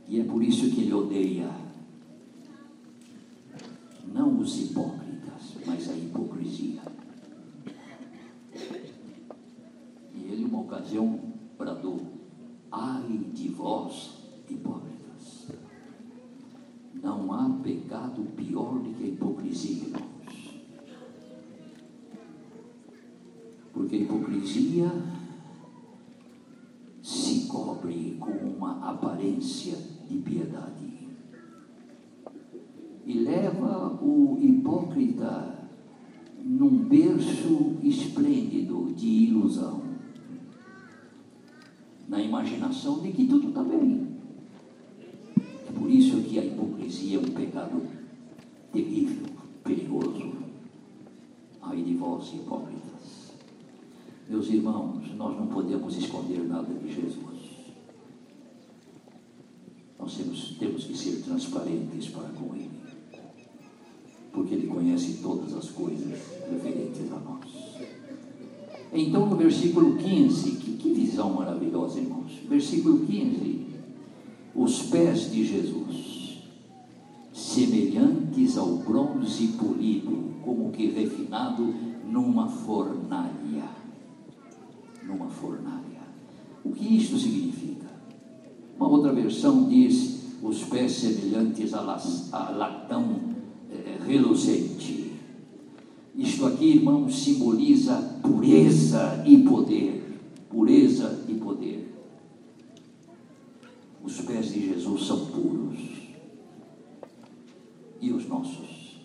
E 0.09 0.19
é 0.19 0.23
por 0.23 0.43
isso 0.43 0.69
que 0.69 0.81
ele 0.81 0.93
odeia 0.93 1.66
não 4.13 4.39
os 4.39 4.57
hipócritas, 4.57 5.55
mas 5.65 5.89
a 5.89 5.93
hipocrisia. 5.93 6.81
E 10.13 10.31
ele, 10.31 10.45
uma 10.45 10.61
ocasião, 10.61 11.19
bradou: 11.57 12.01
Ai 12.71 13.19
de 13.33 13.49
vós, 13.49 14.17
hipócritas. 14.49 15.51
Não 16.93 17.31
há 17.31 17.49
pecado 17.61 18.23
pior 18.35 18.79
do 18.79 18.93
que 18.93 19.03
a 19.03 19.07
hipocrisia, 19.07 19.83
irmãos. 19.83 20.61
Porque 23.73 23.95
a 23.95 23.99
hipocrisia 23.99 24.91
se 27.01 27.47
cobre 27.47 28.17
com 28.19 28.31
uma 28.31 28.89
aparência 28.89 29.77
de 30.09 30.17
piedade 30.17 30.77
e 33.07 33.13
leva 33.19 33.97
o 34.01 34.37
hipócrita 34.97 35.55
num 36.43 36.77
berço 36.77 37.75
esplêndido 37.83 38.93
de 38.95 39.07
ilusão, 39.07 39.83
na 42.07 42.21
imaginação 42.21 42.99
de 43.01 43.11
que 43.11 43.27
tudo 43.27 43.49
está 43.49 43.63
bem. 43.63 44.07
É 45.67 45.71
por 45.77 45.89
isso 45.89 46.21
que 46.21 46.39
a 46.39 46.45
hipocrisia 46.45 47.17
é 47.17 47.21
um 47.21 47.31
pecado 47.31 47.81
terrível, 48.71 49.27
perigoso. 49.63 50.33
Ai 51.61 51.81
de 51.81 51.93
vós, 51.95 52.33
hipócritas. 52.33 53.33
Meus 54.29 54.47
irmãos, 54.49 55.03
nós 55.15 55.37
não 55.37 55.47
podemos 55.47 55.97
esconder 55.97 56.47
nada 56.47 56.73
de 56.73 56.93
Jesus. 56.93 57.17
Nós 59.99 60.15
temos, 60.15 60.55
temos 60.57 60.83
que 60.85 60.97
ser 60.97 61.21
transparentes 61.23 62.07
para 62.09 62.29
com 62.29 62.55
Ele 62.55 62.76
porque 64.37 64.53
Ele 64.53 64.67
conhece 64.67 65.13
todas 65.23 65.51
as 65.55 65.71
coisas 65.71 66.13
referentes 66.47 67.11
a 67.11 67.19
nós. 67.19 67.81
Então, 68.93 69.25
no 69.25 69.35
versículo 69.35 69.97
15, 69.97 70.51
que, 70.51 70.73
que 70.73 70.93
visão 70.93 71.33
maravilhosa, 71.33 71.99
irmãos. 71.99 72.33
Versículo 72.47 72.99
15: 72.99 73.65
os 74.53 74.83
pés 74.83 75.31
de 75.31 75.43
Jesus, 75.43 76.37
semelhantes 77.33 78.59
ao 78.59 78.77
bronze 78.77 79.47
polido, 79.59 80.35
como 80.43 80.71
que 80.71 80.85
refinado 80.91 81.73
numa 82.07 82.47
fornalha. 82.47 83.69
Numa 85.03 85.29
fornalha. 85.29 86.03
O 86.63 86.69
que 86.69 86.95
isto 86.95 87.17
significa? 87.17 87.87
Uma 88.77 88.87
outra 88.87 89.11
versão 89.11 89.67
diz: 89.67 90.37
os 90.43 90.63
pés 90.65 90.91
semelhantes 90.91 91.73
a, 91.73 91.81
a 92.33 92.51
latão 92.51 93.26
reluzente. 94.07 95.11
Isto 96.15 96.47
aqui, 96.47 96.77
irmãos, 96.77 97.23
simboliza 97.23 97.95
pureza 98.23 99.23
e 99.25 99.37
poder. 99.39 100.19
Pureza 100.49 101.23
e 101.27 101.35
poder. 101.35 101.93
Os 104.03 104.21
pés 104.21 104.51
de 104.53 104.67
Jesus 104.67 105.05
são 105.05 105.25
puros. 105.27 105.79
E 108.01 108.11
os 108.11 108.27
nossos? 108.27 108.99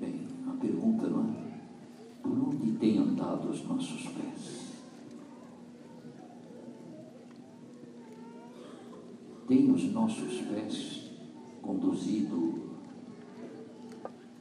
Bem, 0.00 0.26
a 0.48 0.52
pergunta 0.52 1.06
não 1.06 1.30
é? 1.30 1.60
Por 2.22 2.32
onde 2.32 2.72
têm 2.72 2.98
andado 2.98 3.48
os 3.48 3.64
nossos 3.66 4.02
pés? 4.02 4.62
Tem 9.46 9.70
os 9.70 9.84
nossos 9.92 10.40
pés 10.40 11.01
conduzido, 11.62 12.54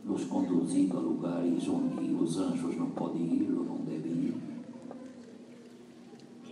nos 0.03 0.25
conduzindo 0.25 0.97
a 0.97 0.99
lugares 0.99 1.67
onde 1.67 2.11
os 2.13 2.37
anjos 2.37 2.75
não 2.75 2.89
podem 2.89 3.21
ir 3.21 3.51
ou 3.51 3.63
não 3.63 3.77
devem 3.77 4.11
ir? 4.11 4.33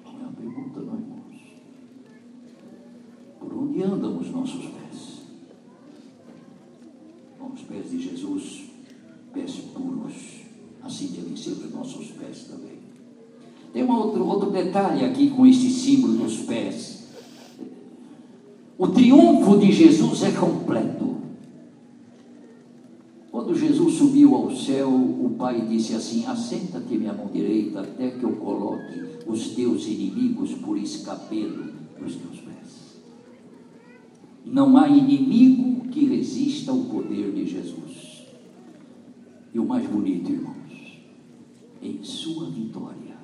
É 0.05 0.08
uma 0.08 0.32
pergunta, 0.32 0.79
não, 0.82 0.93
irmãos? 0.93 1.53
Por 3.39 3.53
onde 3.53 3.84
andam 3.84 4.17
os 4.17 4.29
nossos 4.29 4.65
pés? 4.65 5.19
Os 7.53 7.62
pés 7.63 7.89
de 7.89 7.99
Jesus, 8.01 8.69
pés 9.34 9.55
puros, 9.73 10.43
assim 10.84 11.08
devem 11.08 11.36
ser 11.36 11.51
os 11.51 11.73
nossos 11.73 12.12
pés 12.12 12.43
também. 12.43 12.77
Tem 13.73 13.84
um 13.84 13.91
outro, 13.91 14.25
outro 14.25 14.51
detalhe 14.51 15.03
aqui 15.03 15.32
com 15.32 15.45
este 15.45 15.69
símbolo 15.69 16.13
dos 16.13 16.38
pés. 16.41 16.99
O 18.80 18.88
triunfo 18.88 19.58
de 19.58 19.74
Jesus 19.74 20.24
é 20.24 20.32
completo. 20.32 21.18
Quando 23.30 23.54
Jesus 23.54 23.96
subiu 23.96 24.34
ao 24.34 24.56
céu, 24.56 24.89
o 24.89 25.36
Pai 25.38 25.68
disse 25.68 25.94
assim: 25.96 26.26
Assenta-te 26.26 26.98
minha 26.98 27.12
mão 27.12 27.28
direita, 27.28 27.82
até 27.82 28.12
que 28.12 28.24
eu 28.24 28.32
coloque 28.38 29.04
os 29.28 29.50
teus 29.50 29.86
inimigos 29.86 30.54
por 30.54 30.78
escapelo 30.78 31.74
dos 32.00 32.15
teus 32.15 32.39
pés. 32.39 33.02
Não 34.46 34.78
há 34.78 34.88
inimigo 34.88 35.89
que 35.89 36.06
resista 36.06 36.72
ao 36.72 36.80
poder 36.80 37.34
de 37.34 37.46
Jesus. 37.48 38.24
E 39.54 39.60
o 39.60 39.65
mais 39.65 39.86
bonito, 39.89 40.32
irmãos, 40.32 41.02
em 41.82 42.02
Sua 42.02 42.50
vitória, 42.50 43.18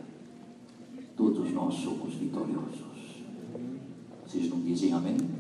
todos 1.16 1.50
nós 1.54 1.76
somos 1.76 2.14
vitoriosos. 2.16 3.24
Vocês 4.28 4.50
não 4.50 4.60
dizem 4.60 4.92
amém? 4.92 5.35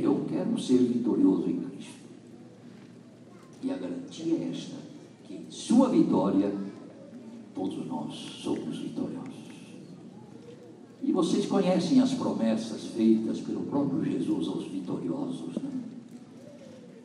Eu 0.00 0.24
quero 0.28 0.58
ser 0.58 0.78
vitorioso 0.78 1.48
em 1.48 1.60
Cristo. 1.60 1.94
E 3.62 3.70
a 3.70 3.76
garantia 3.76 4.34
é 4.34 4.50
esta: 4.50 4.76
que 5.24 5.34
em 5.34 5.50
sua 5.50 5.88
vitória, 5.88 6.52
todos 7.54 7.86
nós 7.86 8.14
somos 8.14 8.78
vitoriosos. 8.78 9.26
E 11.02 11.12
vocês 11.12 11.46
conhecem 11.46 12.00
as 12.00 12.14
promessas 12.14 12.84
feitas 12.86 13.40
pelo 13.40 13.62
próprio 13.62 14.04
Jesus 14.04 14.48
aos 14.48 14.64
vitoriosos. 14.66 15.54
Né? 15.56 15.70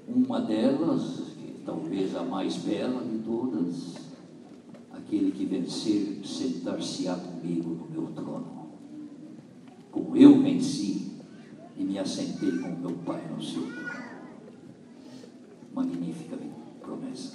Uma 0.08 0.42
delas, 0.42 1.34
que 1.38 1.64
talvez 1.66 2.16
a 2.16 2.24
mais 2.24 2.58
bela 2.58 3.04
de 3.04 3.20
todas, 3.20 3.96
aquele 4.92 5.32
que 5.32 5.46
vencer 5.46 6.22
sentar-se-á 6.26 7.16
comigo 7.16 7.70
no 7.70 7.88
meu 7.90 8.12
trono. 8.14 8.62
Como 9.92 10.16
eu 10.16 10.42
venci 10.42 11.11
me 11.92 12.00
assentei 12.00 12.52
com 12.52 12.70
meu 12.70 12.92
Pai 13.06 13.22
no 13.36 13.44
seu 13.44 13.64
trono. 13.64 13.92
Magnífica 15.74 16.38
promessa. 16.80 17.34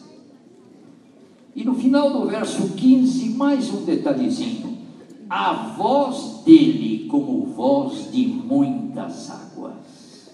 E 1.55 1.63
no 1.63 1.75
final 1.75 2.11
do 2.11 2.27
verso 2.27 2.75
15, 2.75 3.31
mais 3.31 3.71
um 3.71 3.85
detalhezinho. 3.85 4.79
A 5.29 5.75
voz 5.77 6.43
dele 6.45 7.07
como 7.07 7.45
voz 7.47 8.11
de 8.11 8.27
muitas 8.27 9.31
águas. 9.31 10.31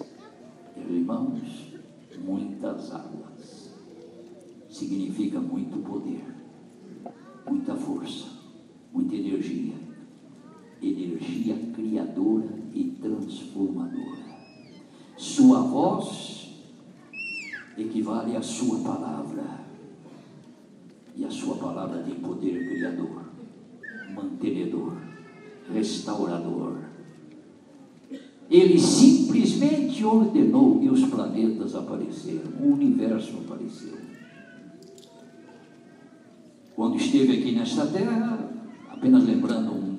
Irmãos, 0.77 1.73
muitas 2.23 2.93
águas. 2.93 3.73
Significa 4.69 5.39
muito 5.39 5.79
poder. 5.79 6.23
muita 7.45 7.75
força, 7.75 8.25
muita 8.93 9.15
energia, 9.15 9.73
energia 10.81 11.55
criadora 11.75 12.49
e 12.73 12.83
transformadora. 13.53 14.23
Sua 15.15 15.61
voz 15.61 16.49
equivale 17.77 18.35
à 18.35 18.41
sua 18.41 18.79
palavra, 18.79 19.43
e 21.15 21.23
a 21.23 21.29
sua 21.29 21.55
palavra 21.55 22.01
tem 22.01 22.15
poder 22.15 22.67
criador, 22.69 23.21
mantenedor, 24.13 24.93
restaurador. 25.71 26.77
Ele 28.49 28.77
simplesmente 28.77 30.03
ordenou 30.03 30.83
e 30.83 30.89
os 30.89 31.05
planetas 31.05 31.75
apareceram, 31.75 32.51
o 32.59 32.73
universo 32.73 33.37
apareceu. 33.45 33.97
Quando 36.75 36.97
esteve 36.97 37.39
aqui 37.39 37.51
nesta 37.53 37.85
terra, 37.85 38.51
apenas 38.89 39.23
lembrando 39.23 39.71
um, 39.71 39.97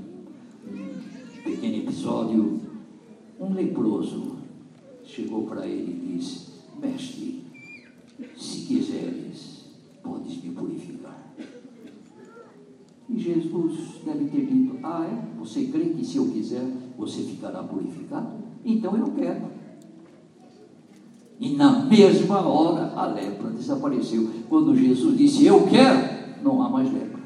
um 0.68 1.42
pequeno 1.44 1.76
episódio, 1.76 2.63
um 3.40 3.52
leproso 3.52 4.36
chegou 5.04 5.44
para 5.44 5.66
ele 5.66 5.92
e 5.92 6.16
disse: 6.16 6.48
Mestre, 6.80 7.44
se 8.36 8.60
quiseres, 8.66 9.64
podes 10.02 10.42
me 10.42 10.50
purificar. 10.50 11.34
E 13.08 13.18
Jesus 13.18 14.00
deve 14.04 14.24
ter 14.26 14.46
dito: 14.46 14.78
Ah, 14.82 15.06
é? 15.06 15.38
Você 15.38 15.66
crê 15.66 15.86
que 15.86 16.04
se 16.04 16.16
eu 16.16 16.26
quiser, 16.26 16.66
você 16.96 17.22
ficará 17.22 17.62
purificado? 17.62 18.32
Então 18.64 18.96
eu 18.96 19.12
quero. 19.12 19.54
E 21.38 21.56
na 21.56 21.84
mesma 21.84 22.40
hora 22.46 22.92
a 22.94 23.06
lepra 23.06 23.50
desapareceu. 23.50 24.30
Quando 24.48 24.76
Jesus 24.76 25.16
disse: 25.16 25.44
Eu 25.44 25.66
quero, 25.66 26.42
não 26.42 26.62
há 26.62 26.68
mais 26.68 26.92
lepra. 26.92 27.22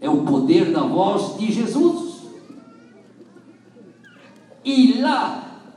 É 0.00 0.08
o 0.08 0.22
poder 0.24 0.72
da 0.72 0.82
voz 0.82 1.38
de 1.38 1.52
Jesus. 1.52 1.99
E 4.64 5.00
lá, 5.00 5.74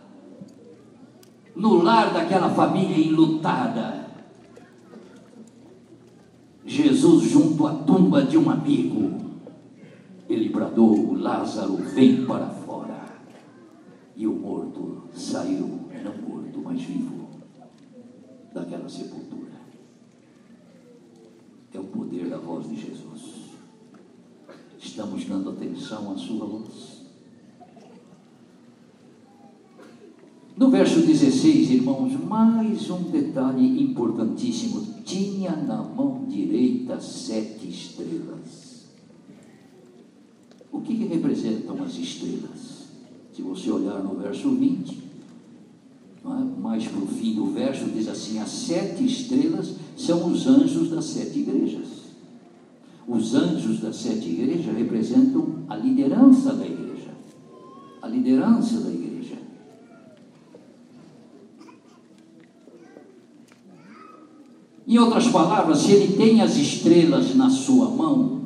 no 1.56 1.82
lar 1.82 2.14
daquela 2.14 2.50
família 2.50 2.98
enlutada, 2.98 4.04
Jesus, 6.66 7.30
junto 7.30 7.68
à 7.68 7.76
tumba 7.76 8.24
de 8.24 8.38
um 8.38 8.50
amigo, 8.50 9.22
ele 10.30 10.50
bradou: 10.50 11.14
Lázaro, 11.14 11.76
vem 11.76 12.26
para 12.26 12.48
fora. 12.48 13.04
E 14.16 14.28
o 14.28 14.34
morto 14.34 15.04
saiu, 15.14 15.88
não 16.04 16.18
morto, 16.28 16.60
mas 16.64 16.82
vivo, 16.82 17.28
daquela 18.54 18.90
sepultura. 18.90 19.52
É 21.74 21.80
o 21.80 21.86
poder 21.86 22.30
da 22.30 22.38
voz 22.38 22.70
de 22.70 22.76
Jesus. 22.76 23.54
Estamos 24.78 25.26
dando 25.26 25.50
atenção 25.50 26.12
à 26.12 26.18
sua 26.18 26.46
voz. 26.46 26.93
No 30.64 30.70
verso 30.70 31.02
16, 31.02 31.72
irmãos, 31.72 32.14
mais 32.26 32.90
um 32.90 33.12
detalhe 33.12 33.84
importantíssimo. 33.84 34.82
Tinha 35.04 35.58
na 35.58 35.84
mão 35.84 36.24
direita 36.26 37.02
sete 37.02 37.68
estrelas. 37.68 38.86
O 40.72 40.80
que, 40.80 40.96
que 40.96 41.04
representam 41.04 41.84
as 41.84 41.98
estrelas? 41.98 42.88
Se 43.36 43.42
você 43.42 43.70
olhar 43.72 44.02
no 44.02 44.16
verso 44.16 44.52
20, 44.52 45.00
é? 46.26 46.62
mais 46.62 46.88
para 46.88 47.04
o 47.04 47.08
fim 47.08 47.36
do 47.36 47.48
verso, 47.48 47.84
diz 47.90 48.08
assim: 48.08 48.40
as 48.40 48.50
sete 48.50 49.06
estrelas 49.06 49.74
são 49.98 50.32
os 50.32 50.48
anjos 50.48 50.90
das 50.90 51.04
sete 51.04 51.40
igrejas. 51.40 51.88
Os 53.06 53.36
anjos 53.36 53.82
das 53.82 53.98
sete 53.98 54.30
igrejas 54.30 54.74
representam 54.78 55.66
a 55.68 55.76
liderança 55.76 56.54
da 56.54 56.66
igreja. 56.66 57.12
A 58.02 58.08
liderança 58.08 58.80
da 58.80 58.90
igreja. 58.90 59.03
Em 64.94 65.00
outras 65.00 65.28
palavras, 65.28 65.80
se 65.80 65.92
ele 65.92 66.16
tem 66.16 66.40
as 66.40 66.56
estrelas 66.56 67.34
na 67.34 67.50
sua 67.50 67.90
mão, 67.90 68.44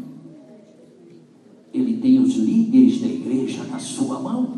ele 1.74 1.98
tem 1.98 2.20
os 2.20 2.38
líderes 2.38 3.02
da 3.02 3.08
igreja 3.08 3.66
na 3.66 3.78
sua 3.80 4.18
mão. 4.18 4.58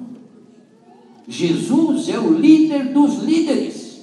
Jesus 1.27 2.07
é 2.07 2.19
o 2.19 2.31
líder 2.31 2.93
dos 2.93 3.23
líderes. 3.23 4.01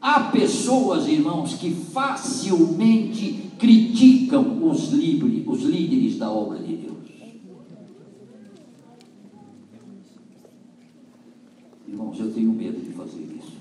Há 0.00 0.20
pessoas, 0.30 1.06
irmãos, 1.06 1.52
que 1.52 1.70
facilmente 1.70 3.50
criticam 3.58 4.66
os, 4.70 4.88
livre, 4.90 5.44
os 5.46 5.64
líderes 5.64 6.16
da 6.16 6.30
obra 6.30 6.60
de 6.60 6.76
Deus. 6.76 6.96
Irmãos, 11.86 12.18
eu 12.18 12.32
tenho 12.32 12.52
medo 12.54 12.80
de 12.80 12.90
fazer 12.92 13.20
isso 13.38 13.59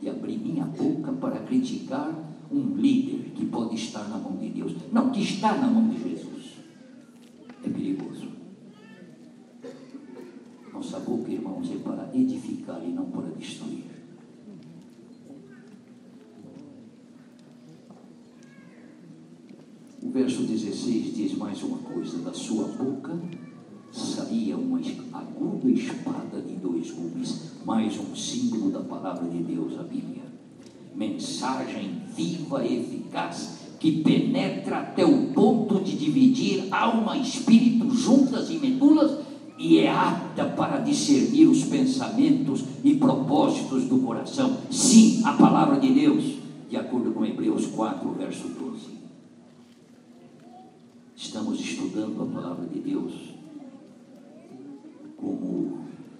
de 0.00 0.08
abrir 0.08 0.38
minha 0.38 0.64
boca 0.64 1.12
para 1.12 1.40
criticar 1.40 2.14
um 2.50 2.76
líder 2.76 3.30
que 3.34 3.46
pode 3.46 3.74
estar 3.74 4.08
na 4.08 4.18
mão 4.18 4.36
de 4.36 4.48
Deus. 4.50 4.74
Não, 4.92 5.10
que 5.10 5.22
está 5.22 5.56
na 5.56 5.66
mão 5.68 5.88
de 5.88 6.02
Jesus. 6.02 6.56
É 7.64 7.68
perigoso. 7.68 8.28
Nossa 10.72 11.00
boca, 11.00 11.30
irmãos, 11.30 11.70
é 11.70 11.78
para 11.78 12.10
edificar 12.14 12.82
e 12.84 12.88
não 12.88 13.06
para 13.06 13.30
destruir. 13.30 13.84
O 20.02 20.10
verso 20.10 20.42
16 20.42 21.14
diz 21.14 21.34
mais 21.36 21.62
uma 21.62 21.78
coisa: 21.78 22.18
da 22.18 22.32
sua 22.32 22.68
boca 22.68 23.18
aguda 25.66 25.72
espada 25.72 26.40
de 26.40 26.54
dois 26.54 26.90
gumes, 26.92 27.52
mais 27.64 27.98
um 27.98 28.14
símbolo 28.14 28.70
da 28.70 28.80
palavra 28.80 29.28
de 29.28 29.38
Deus, 29.38 29.78
a 29.78 29.82
Bíblia. 29.82 30.22
Mensagem 30.94 32.02
viva 32.14 32.64
e 32.64 32.80
eficaz 32.80 33.58
que 33.80 34.02
penetra 34.02 34.78
até 34.78 35.04
o 35.04 35.32
ponto 35.32 35.80
de 35.80 35.96
dividir 35.96 36.72
alma 36.72 37.16
e 37.16 37.22
espírito 37.22 37.90
juntas 37.90 38.48
e 38.50 38.58
medulas 38.58 39.18
e 39.58 39.78
é 39.78 39.90
apta 39.90 40.44
para 40.44 40.78
discernir 40.78 41.46
os 41.46 41.64
pensamentos 41.64 42.64
e 42.84 42.94
propósitos 42.94 43.84
do 43.84 43.98
coração. 43.98 44.58
Sim, 44.70 45.22
a 45.24 45.32
palavra 45.32 45.78
de 45.78 45.92
Deus, 45.92 46.24
de 46.70 46.76
acordo 46.76 47.12
com 47.12 47.24
Hebreus 47.24 47.66
4, 47.66 48.08
verso 48.12 48.48
12. 48.48 48.96
Estamos 51.14 51.60
estudando 51.60 52.22
a 52.22 52.26
palavra 52.26 52.66
de 52.66 52.78
Deus 52.80 53.36
como 55.16 55.78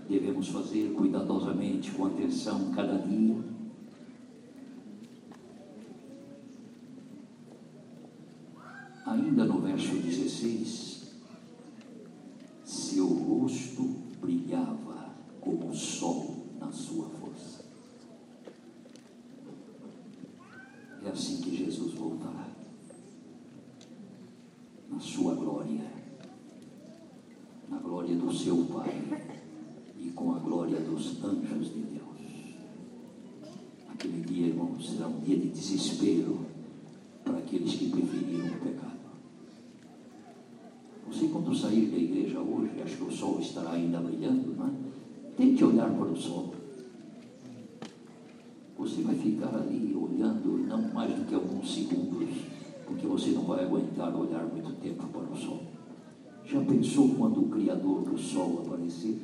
devemos 0.09 0.48
fazer 0.48 0.92
cuidadosamente, 0.92 1.90
com 1.92 2.07
atenção, 2.07 2.72
cada 2.72 2.98
dia. 2.98 3.36
Ainda 9.04 9.44
no 9.44 9.61
verso 9.61 9.96
16, 9.96 11.12
seu 12.64 13.07
rosto 13.07 13.82
brilhava 14.20 15.14
como 15.40 15.70
o 15.70 15.74
sol 15.74 16.46
na 16.59 16.72
sua 16.72 17.09
força. 17.09 17.64
É 21.04 21.09
assim 21.09 21.40
que 21.40 21.57
Jesus 21.57 21.94
voltará, 21.94 22.48
na 24.90 24.98
sua 24.98 25.34
glória 25.34 25.96
na 27.68 27.78
glória 27.78 28.14
do 28.14 28.32
seu 28.32 28.57
Pai 28.66 29.02
e 29.98 30.11
com 30.11 30.34
a 30.34 30.38
glória 30.38 30.80
dos 30.80 31.22
anjos 31.24 31.74
de 31.74 31.80
Deus. 31.80 32.57
Aquele 33.88 34.20
dia, 34.20 34.46
irmãos, 34.48 34.90
será 34.90 35.09
um 35.09 35.16
dia 35.27 35.37
de 35.37 35.49
desespero 35.49 36.39
para 37.24 37.39
aqueles 37.39 37.74
que 37.74 37.91
preferiram 37.91 38.47
o 38.47 38.61
pecado. 38.61 38.97
Você, 41.09 41.27
quando 41.27 41.55
sair 41.55 41.87
da 41.87 41.97
igreja 41.97 42.39
hoje, 42.39 42.81
acho 42.81 42.97
que 42.97 43.05
o 43.05 43.11
sol 43.11 43.41
estará 43.41 43.72
ainda 43.72 43.99
brilhando, 43.99 44.55
não 44.57 44.68
é? 44.68 44.70
Tente 45.37 45.64
olhar 45.64 45.91
para 45.91 46.07
o 46.07 46.16
sol. 46.16 46.55
Você 48.79 49.03
vai 49.03 49.16
ficar 49.16 49.53
ali 49.57 49.97
olhando 49.97 50.64
não 50.68 50.83
mais 50.95 51.12
do 51.12 51.24
que 51.24 51.35
alguns 51.35 51.74
segundos, 51.74 52.29
porque 52.87 53.07
você 53.07 53.31
não 53.31 53.43
vai 53.43 53.64
aguentar 53.64 54.14
olhar 54.14 54.45
muito 54.45 54.81
tempo 54.81 55.07
para 55.09 55.33
o 55.33 55.37
sol. 55.37 55.61
Já 56.45 56.61
pensou 56.61 57.14
quando 57.16 57.41
o 57.41 57.49
Criador 57.49 58.03
do 58.03 58.16
Sol 58.16 58.62
aparecer? 58.64 59.20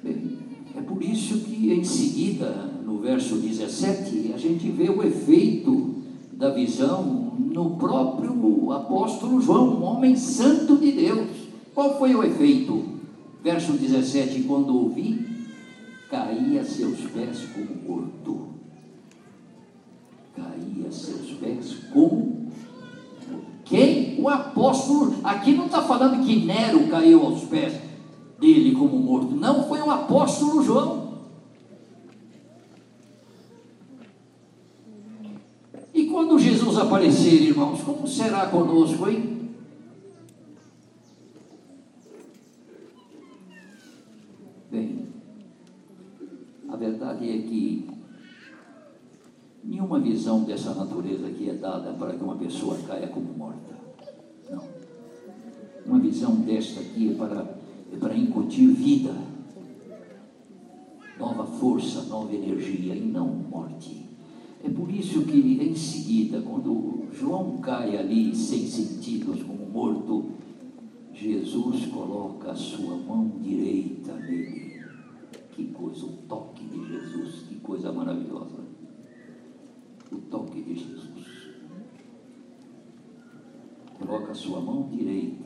Bem, 0.00 0.31
por 1.02 1.10
isso 1.10 1.40
que 1.40 1.72
em 1.72 1.82
seguida, 1.82 2.70
no 2.86 2.98
verso 2.98 3.34
17, 3.34 4.32
a 4.32 4.38
gente 4.38 4.70
vê 4.70 4.88
o 4.88 5.02
efeito 5.02 5.96
da 6.32 6.50
visão 6.50 7.34
no 7.36 7.70
próprio 7.70 8.70
apóstolo 8.70 9.40
João, 9.40 9.80
um 9.80 9.82
homem 9.82 10.14
santo 10.14 10.76
de 10.76 10.92
Deus. 10.92 11.26
Qual 11.74 11.98
foi 11.98 12.14
o 12.14 12.22
efeito? 12.22 12.84
Verso 13.42 13.72
17: 13.72 14.44
Quando 14.44 14.76
ouvi, 14.76 15.26
caí 16.08 16.56
a 16.56 16.64
seus 16.64 17.00
pés 17.00 17.48
como 17.52 17.82
morto. 17.84 18.46
caía 20.36 20.88
a 20.88 20.92
seus 20.92 21.32
pés 21.32 21.78
como 21.92 22.46
quem? 23.64 24.20
O 24.20 24.28
apóstolo. 24.28 25.16
Aqui 25.24 25.52
não 25.52 25.66
está 25.66 25.82
falando 25.82 26.24
que 26.24 26.44
Nero 26.44 26.86
caiu 26.88 27.22
aos 27.22 27.42
pés 27.44 27.72
dele 28.42 28.74
como 28.74 28.98
morto. 28.98 29.36
Não, 29.36 29.62
foi 29.68 29.80
o 29.80 29.90
apóstolo 29.90 30.62
João. 30.62 31.12
E 35.94 36.06
quando 36.06 36.38
Jesus 36.38 36.76
aparecer, 36.76 37.40
irmãos, 37.42 37.80
como 37.82 38.06
será 38.06 38.46
conosco, 38.48 39.08
hein? 39.08 39.50
Bem, 44.70 45.06
a 46.68 46.76
verdade 46.76 47.28
é 47.28 47.42
que 47.42 47.88
nenhuma 49.62 50.00
visão 50.00 50.42
dessa 50.42 50.74
natureza 50.74 51.26
aqui 51.28 51.48
é 51.48 51.54
dada 51.54 51.92
para 51.92 52.14
que 52.14 52.24
uma 52.24 52.36
pessoa 52.36 52.76
caia 52.86 53.06
como 53.06 53.32
morta. 53.34 53.76
Não. 54.50 54.64
Uma 55.84 55.98
visão 55.98 56.36
desta 56.36 56.80
aqui 56.80 57.12
é 57.12 57.14
para, 57.14 57.61
é 57.92 57.96
para 57.96 58.16
incutir 58.16 58.68
vida, 58.68 59.14
nova 61.18 61.46
força, 61.46 62.02
nova 62.04 62.34
energia 62.34 62.94
e 62.94 63.00
não 63.00 63.28
morte. 63.28 64.02
É 64.64 64.68
por 64.70 64.90
isso 64.90 65.22
que 65.24 65.38
em 65.38 65.74
seguida, 65.74 66.40
quando 66.40 67.06
João 67.12 67.58
cai 67.58 67.96
ali 67.96 68.34
sem 68.34 68.66
sentidos 68.66 69.42
como 69.42 69.66
morto, 69.66 70.30
Jesus 71.12 71.86
coloca 71.86 72.52
a 72.52 72.56
sua 72.56 72.96
mão 72.96 73.30
direita 73.40 74.14
nele. 74.14 74.80
Que 75.52 75.66
coisa, 75.66 76.06
o 76.06 76.12
toque 76.28 76.64
de 76.64 76.86
Jesus, 76.86 77.42
que 77.48 77.56
coisa 77.56 77.92
maravilhosa. 77.92 78.62
O 80.10 80.16
toque 80.16 80.62
de 80.62 80.74
Jesus. 80.74 81.48
Coloca 83.98 84.32
a 84.32 84.34
sua 84.34 84.60
mão 84.60 84.88
direita. 84.90 85.41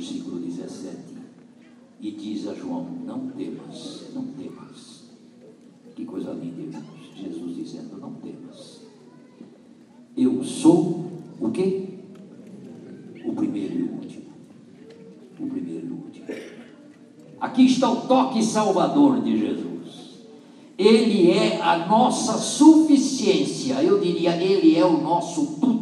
Versículo 0.00 0.40
17 0.40 0.96
e 2.00 2.10
diz 2.12 2.48
a 2.48 2.54
João: 2.54 2.86
Não 3.04 3.28
temas, 3.28 4.06
não 4.14 4.24
temas. 4.28 5.02
Que 5.94 6.06
coisa 6.06 6.32
linda, 6.32 6.62
irmãos. 6.62 6.84
Jesus 7.14 7.54
dizendo: 7.54 8.00
Não 8.00 8.14
temas. 8.14 8.80
Eu 10.16 10.42
sou 10.42 11.04
o 11.38 11.50
quê? 11.50 11.84
O 13.26 13.34
primeiro 13.34 13.78
e 13.78 13.82
o 13.82 13.92
último. 13.92 14.24
O 15.38 15.46
primeiro 15.46 15.86
e 15.86 15.90
o 15.90 15.96
último. 15.96 16.26
Aqui 17.38 17.66
está 17.66 17.90
o 17.90 18.08
toque 18.08 18.42
salvador 18.42 19.20
de 19.20 19.36
Jesus. 19.36 20.20
Ele 20.78 21.30
é 21.30 21.60
a 21.60 21.86
nossa 21.86 22.38
suficiência. 22.38 23.82
Eu 23.82 24.00
diria, 24.00 24.34
ele 24.42 24.78
é 24.78 24.86
o 24.86 25.02
nosso 25.02 25.58
tudo. 25.60 25.79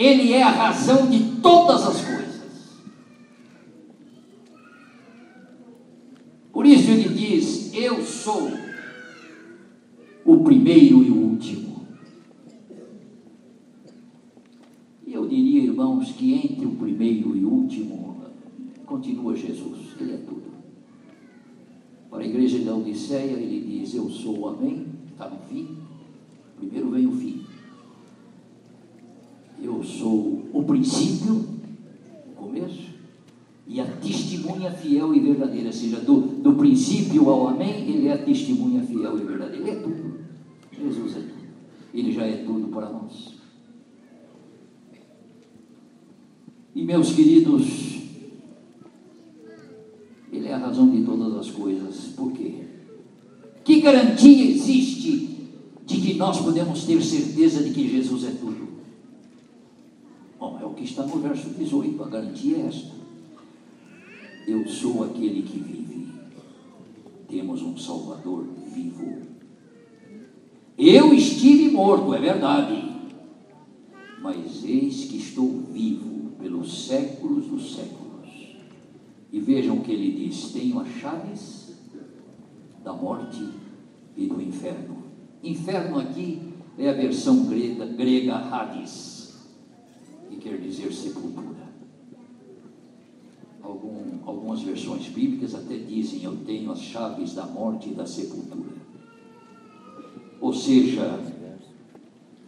Ele 0.00 0.32
é 0.32 0.42
a 0.42 0.48
razão 0.48 1.10
de 1.10 1.42
todas 1.42 1.86
as 1.86 2.00
coisas. 2.00 2.40
Por 6.50 6.64
isso 6.64 6.90
ele 6.90 7.10
diz: 7.10 7.74
Eu 7.74 8.02
sou 8.02 8.50
o 10.24 10.42
primeiro 10.42 11.02
e 11.02 11.10
o 11.10 11.16
último. 11.16 11.86
E 15.06 15.12
eu 15.12 15.28
diria, 15.28 15.64
irmãos, 15.64 16.12
que 16.12 16.32
entre 16.32 16.64
o 16.64 16.76
primeiro 16.76 17.36
e 17.36 17.44
o 17.44 17.50
último 17.50 18.22
continua 18.86 19.36
Jesus, 19.36 19.80
Ele 20.00 20.14
é 20.14 20.16
tudo. 20.16 20.50
Para 22.08 22.22
a 22.22 22.26
igreja 22.26 22.58
de 22.58 22.64
Laodiceia, 22.64 23.32
ele 23.32 23.60
diz: 23.60 23.94
Eu 23.94 24.08
sou 24.08 24.38
o 24.38 24.48
Amém, 24.48 24.86
está 25.12 25.28
no 25.28 25.40
fim. 25.40 25.76
Primeiro 26.56 26.90
vem 26.90 27.06
o 27.06 27.12
fim. 27.12 27.50
Eu 29.62 29.84
sou 29.84 30.42
o 30.52 30.62
princípio, 30.64 31.44
o 32.30 32.34
começo 32.34 32.90
e 33.66 33.80
a 33.80 33.84
testemunha 33.84 34.70
fiel 34.70 35.14
e 35.14 35.20
verdadeira, 35.20 35.66
ou 35.66 35.72
seja, 35.72 36.00
do, 36.00 36.20
do 36.20 36.54
princípio 36.54 37.28
ao 37.28 37.48
amém, 37.48 37.79
ele 37.90 38.08
é 38.08 38.12
a 38.12 38.18
testemunha 38.18 38.82
fiel 38.82 39.18
e 39.18 39.24
verdadeira. 39.24 39.68
Ele 39.68 39.70
é 39.70 39.82
tudo. 39.82 40.20
Jesus 40.72 41.16
é 41.16 41.20
tudo. 41.20 41.40
Ele 41.92 42.12
já 42.12 42.26
é 42.26 42.44
tudo 42.44 42.68
para 42.68 42.88
nós. 42.90 43.34
E 46.74 46.84
meus 46.84 47.12
queridos, 47.12 48.00
ele 50.32 50.46
é 50.46 50.54
a 50.54 50.58
razão 50.58 50.88
de 50.88 51.02
todas 51.04 51.34
as 51.36 51.50
coisas. 51.50 51.96
Por 52.16 52.32
quê? 52.32 52.54
Que 53.64 53.80
garantia 53.80 54.50
existe 54.50 55.48
de 55.84 56.00
que 56.00 56.14
nós 56.14 56.40
podemos 56.40 56.84
ter 56.84 57.02
certeza 57.02 57.62
de 57.62 57.70
que 57.70 57.88
Jesus 57.88 58.24
é 58.24 58.30
tudo? 58.30 58.68
Bom, 60.38 60.58
é 60.60 60.64
o 60.64 60.70
que 60.70 60.84
está 60.84 61.04
no 61.04 61.20
verso 61.20 61.50
18, 61.50 62.02
a 62.02 62.08
garantia 62.08 62.56
é 62.56 62.66
esta. 62.66 62.92
Eu 64.46 64.66
sou 64.66 65.04
aquele 65.04 65.42
que 65.42 65.58
vive. 65.58 65.89
Temos 67.30 67.62
um 67.62 67.78
Salvador 67.78 68.44
vivo. 68.74 69.18
Eu 70.76 71.14
estive 71.14 71.70
morto, 71.70 72.12
é 72.12 72.18
verdade, 72.18 72.90
mas 74.20 74.64
eis 74.64 75.04
que 75.04 75.18
estou 75.18 75.48
vivo 75.70 76.32
pelos 76.40 76.86
séculos 76.86 77.46
dos 77.46 77.76
séculos. 77.76 78.56
E 79.32 79.38
vejam 79.38 79.76
o 79.76 79.80
que 79.80 79.92
ele 79.92 80.26
diz: 80.26 80.50
tenho 80.50 80.80
as 80.80 80.88
chaves 80.88 81.72
da 82.82 82.92
morte 82.92 83.48
e 84.16 84.26
do 84.26 84.42
inferno. 84.42 85.04
Inferno 85.44 86.00
aqui 86.00 86.42
é 86.76 86.88
a 86.88 86.94
versão 86.94 87.44
grega, 87.44 87.86
grega 87.86 88.34
Hades, 88.34 89.36
que 90.28 90.36
quer 90.36 90.58
dizer 90.58 90.92
sepultura 90.92 91.69
algum, 93.62 94.18
algumas 94.24 94.62
versões 94.62 95.08
bíblicas 95.08 95.54
até 95.54 95.76
dizem: 95.76 96.24
Eu 96.24 96.36
tenho 96.44 96.70
as 96.70 96.80
chaves 96.80 97.34
da 97.34 97.46
morte 97.46 97.90
e 97.90 97.94
da 97.94 98.06
sepultura. 98.06 98.80
Ou 100.40 100.52
seja, 100.52 101.20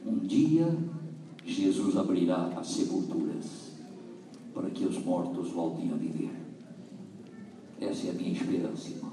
um 0.06 0.18
dia 0.18 0.76
Jesus 1.44 1.96
abrirá 1.96 2.52
as 2.56 2.68
sepulturas 2.68 3.72
para 4.54 4.70
que 4.70 4.84
os 4.84 5.02
mortos 5.04 5.50
voltem 5.50 5.90
a 5.92 5.96
viver. 5.96 6.32
Essa 7.80 8.08
é 8.08 8.10
a 8.10 8.14
minha 8.14 8.32
esperança, 8.32 8.90
irmãos. 8.90 9.12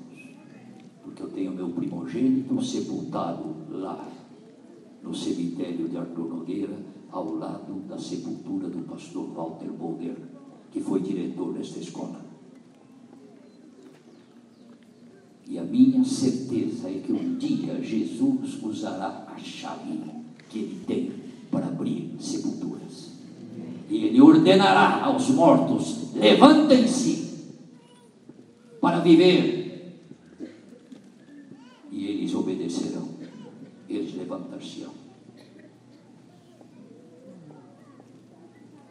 Porque 1.04 1.24
eu 1.24 1.30
tenho 1.30 1.52
meu 1.52 1.70
primogênito 1.70 2.64
sepultado 2.64 3.56
lá, 3.70 4.08
no 5.02 5.14
cemitério 5.14 5.88
de 5.88 5.97
Arthur 5.97 6.28
Nogueira, 6.28 6.78
ao 7.12 7.34
lado 7.34 7.80
da 7.88 7.97
sepultura 7.97 8.70
do 8.70 8.80
pastor 8.84 9.28
Walter 9.34 9.72
Boger 9.72 10.16
que 10.72 10.82
foi 10.82 11.01
diretor 11.01 11.53
desta 11.53 11.80
escola. 11.80 12.30
E 15.47 15.57
a 15.57 15.63
minha 15.63 16.05
certeza 16.05 16.89
é 16.89 17.01
que 17.03 17.11
um 17.11 17.36
dia 17.38 17.82
Jesus 17.82 18.61
usará 18.61 19.28
a 19.28 19.38
chave 19.39 19.99
que 20.47 20.59
ele 20.59 20.84
tem 20.86 21.11
para 21.49 21.67
abrir 21.67 22.15
sepulturas. 22.20 23.09
E 23.89 24.05
ele 24.05 24.22
ordenará 24.22 25.03
aos 25.05 25.30
mortos: 25.30 26.13
levantem-se 26.13 27.47
para 28.80 28.99
viver. 28.99 29.97
E 31.91 32.05
eles 32.05 32.34
obedecerão, 32.36 33.09
eles 33.89 34.15
levantar-se-ão. 34.15 34.93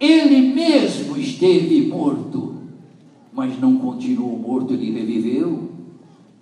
Ele 0.01 0.55
mesmo 0.55 1.17
esteve 1.17 1.87
morto, 1.87 2.57
mas 3.33 3.59
não 3.59 3.77
continuou 3.79 4.39
morto, 4.39 4.73
ele 4.75 4.93
reviveu, 4.93 5.71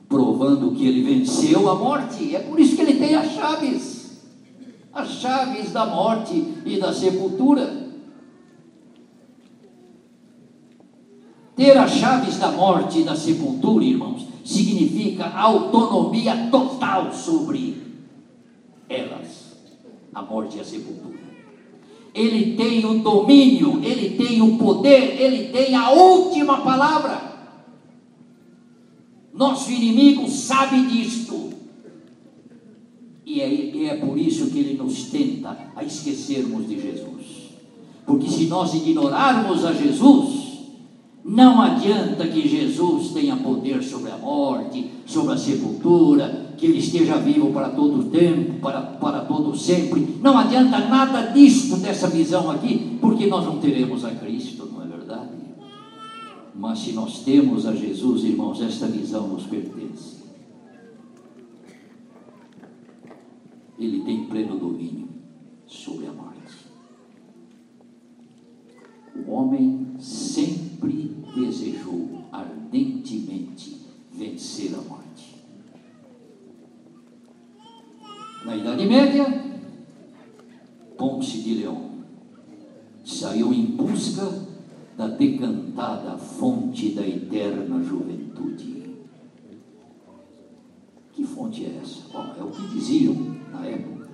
provando 0.08 0.72
que 0.72 0.86
ele 0.86 1.02
venceu 1.02 1.68
a 1.70 1.74
morte. 1.74 2.36
É 2.36 2.40
por 2.40 2.60
isso 2.60 2.76
que 2.76 2.82
ele 2.82 2.94
tem 2.94 3.14
as 3.14 3.32
chaves 3.32 3.96
as 4.96 5.10
chaves 5.10 5.72
da 5.72 5.84
morte 5.84 6.54
e 6.64 6.80
da 6.80 6.90
sepultura. 6.90 7.86
Ter 11.54 11.76
as 11.76 11.90
chaves 11.90 12.38
da 12.38 12.50
morte 12.50 13.00
e 13.00 13.04
da 13.04 13.14
sepultura, 13.14 13.84
irmãos, 13.84 14.26
significa 14.42 15.26
autonomia 15.26 16.48
total 16.50 17.12
sobre 17.12 17.82
elas, 18.88 19.56
a 20.14 20.22
morte 20.22 20.56
e 20.56 20.60
a 20.60 20.64
sepultura 20.64 21.25
ele 22.16 22.56
tem 22.56 22.84
o 22.84 22.98
domínio, 22.98 23.80
ele 23.84 24.16
tem 24.16 24.40
o 24.40 24.56
poder, 24.56 25.20
ele 25.20 25.48
tem 25.48 25.74
a 25.74 25.90
última 25.90 26.62
palavra. 26.62 27.20
Nosso 29.34 29.70
inimigo 29.70 30.28
sabe 30.28 30.86
disto. 30.86 31.50
E 33.26 33.40
é, 33.40 33.48
e 33.48 33.86
é 33.86 33.96
por 33.96 34.18
isso 34.18 34.50
que 34.50 34.58
ele 34.58 34.78
nos 34.78 35.04
tenta 35.10 35.56
a 35.76 35.84
esquecermos 35.84 36.66
de 36.66 36.80
Jesus. 36.80 37.50
Porque 38.06 38.28
se 38.28 38.46
nós 38.46 38.72
ignorarmos 38.72 39.64
a 39.64 39.72
Jesus, 39.72 40.46
Não 41.26 41.60
adianta 41.60 42.28
que 42.28 42.48
Jesus 42.48 43.08
tenha 43.08 43.34
poder 43.36 43.82
sobre 43.82 44.12
a 44.12 44.16
morte, 44.16 44.88
sobre 45.04 45.34
a 45.34 45.36
sepultura, 45.36 46.45
que 46.56 46.66
ele 46.66 46.78
esteja 46.78 47.16
vivo 47.18 47.52
para 47.52 47.70
todo 47.70 48.00
o 48.00 48.04
tempo, 48.10 48.54
para, 48.60 48.80
para 48.80 49.20
todo 49.24 49.56
sempre. 49.56 50.18
Não 50.22 50.36
adianta 50.38 50.78
nada 50.78 51.32
disto, 51.32 51.76
dessa 51.76 52.08
visão 52.08 52.50
aqui, 52.50 52.98
porque 53.00 53.26
nós 53.26 53.44
não 53.44 53.58
teremos 53.58 54.04
a 54.04 54.10
Cristo, 54.10 54.66
não 54.72 54.82
é 54.82 54.86
verdade? 54.86 55.30
Mas 56.54 56.78
se 56.78 56.92
nós 56.92 57.20
temos 57.20 57.66
a 57.66 57.74
Jesus, 57.74 58.24
irmãos, 58.24 58.60
esta 58.62 58.86
visão 58.86 59.28
nos 59.28 59.44
pertence. 59.44 60.24
Ele 63.78 64.00
tem 64.00 64.24
pleno 64.24 64.58
domínio 64.58 65.08
sobre 65.66 66.06
a 66.06 66.12
morte. 66.12 66.36
O 69.26 69.30
homem 69.30 69.86
sempre 69.98 71.14
desejou 71.34 72.24
ardentemente 72.32 73.76
vencer 74.12 74.74
a 74.74 74.80
morte. 74.88 75.05
Na 78.46 78.54
Idade 78.54 78.86
Média, 78.86 79.26
Ponce 80.96 81.38
de 81.42 81.54
Leão 81.54 81.90
saiu 83.04 83.52
em 83.52 83.64
busca 83.64 84.22
da 84.96 85.08
decantada 85.08 86.16
fonte 86.16 86.90
da 86.90 87.04
eterna 87.04 87.82
juventude. 87.82 88.94
Que 91.12 91.24
fonte 91.24 91.64
é 91.64 91.80
essa? 91.82 92.02
Bom, 92.12 92.34
é 92.38 92.44
o 92.44 92.50
que 92.52 92.68
diziam 92.68 93.16
na 93.52 93.66
época. 93.66 94.10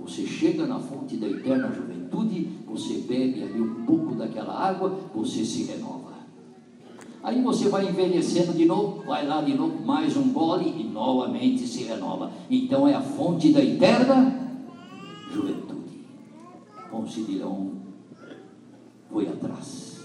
Você 0.00 0.24
chega 0.24 0.64
na 0.64 0.78
fonte 0.78 1.16
da 1.16 1.26
eterna 1.26 1.72
juventude, 1.72 2.48
você 2.68 2.98
bebe 2.98 3.42
ali 3.42 3.60
um 3.60 3.84
pouco 3.84 4.14
daquela 4.14 4.54
água, 4.54 4.96
você 5.12 5.44
se 5.44 5.64
renova. 5.64 6.05
Aí 7.26 7.42
você 7.42 7.68
vai 7.68 7.88
envelhecendo 7.88 8.52
de 8.52 8.64
novo, 8.64 9.02
vai 9.02 9.26
lá 9.26 9.42
de 9.42 9.52
novo, 9.52 9.84
mais 9.84 10.16
um 10.16 10.32
gole 10.32 10.72
e 10.80 10.84
novamente 10.84 11.66
se 11.66 11.82
renova. 11.82 12.30
Então 12.48 12.86
é 12.86 12.94
a 12.94 13.00
fonte 13.00 13.52
da 13.52 13.60
eterna 13.60 14.62
juventude. 15.32 16.06
Leão 17.28 17.72
foi 19.10 19.26
atrás, 19.26 20.04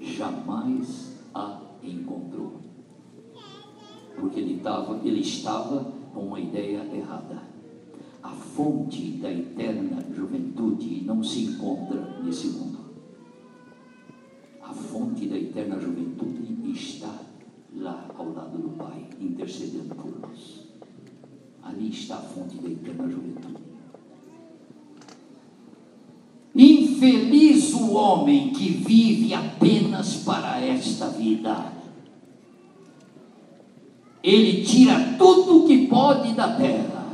jamais 0.00 1.12
a 1.32 1.60
encontrou, 1.84 2.54
porque 4.16 4.40
ele, 4.40 4.58
tava, 4.58 5.00
ele 5.04 5.20
estava 5.20 5.92
com 6.12 6.20
uma 6.20 6.40
ideia 6.40 6.84
errada. 6.92 7.42
A 8.20 8.30
fonte 8.30 9.12
da 9.12 9.30
eterna 9.30 10.04
juventude 10.12 11.04
não 11.04 11.22
se 11.22 11.44
encontra 11.44 12.20
nesse 12.24 12.48
mundo. 12.48 12.78
A 14.60 14.72
fonte 14.72 15.28
da 15.28 15.36
eterna 15.38 15.78
juventude 15.78 16.45
está 16.76 17.12
lá 17.74 18.08
ao 18.16 18.32
lado 18.32 18.58
do 18.58 18.68
Pai, 18.70 19.06
intercedendo 19.20 19.94
por 19.94 20.20
nós. 20.20 20.66
Ali 21.62 21.88
está 21.88 22.16
a 22.16 22.20
fonte 22.20 22.56
da 22.58 22.68
eterna 22.68 23.08
juventude. 23.08 23.66
Infeliz 26.54 27.74
o 27.74 27.92
homem 27.92 28.50
que 28.50 28.70
vive 28.70 29.34
apenas 29.34 30.16
para 30.16 30.60
esta 30.60 31.08
vida. 31.08 31.72
Ele 34.22 34.64
tira 34.64 35.16
tudo 35.18 35.64
o 35.64 35.66
que 35.66 35.86
pode 35.86 36.32
da 36.32 36.56
terra. 36.56 37.06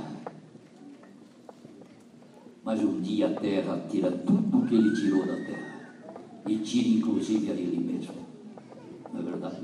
Mas 2.64 2.80
um 2.80 3.00
dia 3.00 3.26
a 3.26 3.34
terra 3.34 3.84
tira 3.90 4.10
tudo 4.10 4.58
o 4.58 4.66
que 4.66 4.76
ele 4.76 4.94
tirou 4.94 5.26
da 5.26 5.36
terra. 5.36 5.90
E 6.46 6.58
tira 6.58 6.88
inclusive 6.88 7.50
a 7.50 7.54
ele 7.54 7.78
mesmo. 7.78 8.21
Não 9.12 9.20
é 9.20 9.22
verdade? 9.22 9.56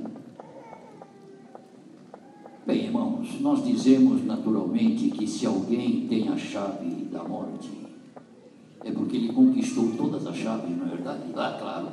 Bem, 2.66 2.84
irmãos, 2.84 3.40
nós 3.40 3.64
dizemos 3.64 4.24
naturalmente 4.26 5.10
que 5.10 5.26
se 5.26 5.46
alguém 5.46 6.06
tem 6.06 6.28
a 6.28 6.36
chave 6.36 7.06
da 7.10 7.24
morte, 7.24 7.70
é 8.84 8.90
porque 8.90 9.16
ele 9.16 9.32
conquistou 9.32 9.90
todas 9.96 10.26
as 10.26 10.36
chaves, 10.36 10.76
não 10.76 10.86
é 10.86 10.90
verdade? 10.90 11.22
Ah, 11.34 11.56
claro. 11.58 11.88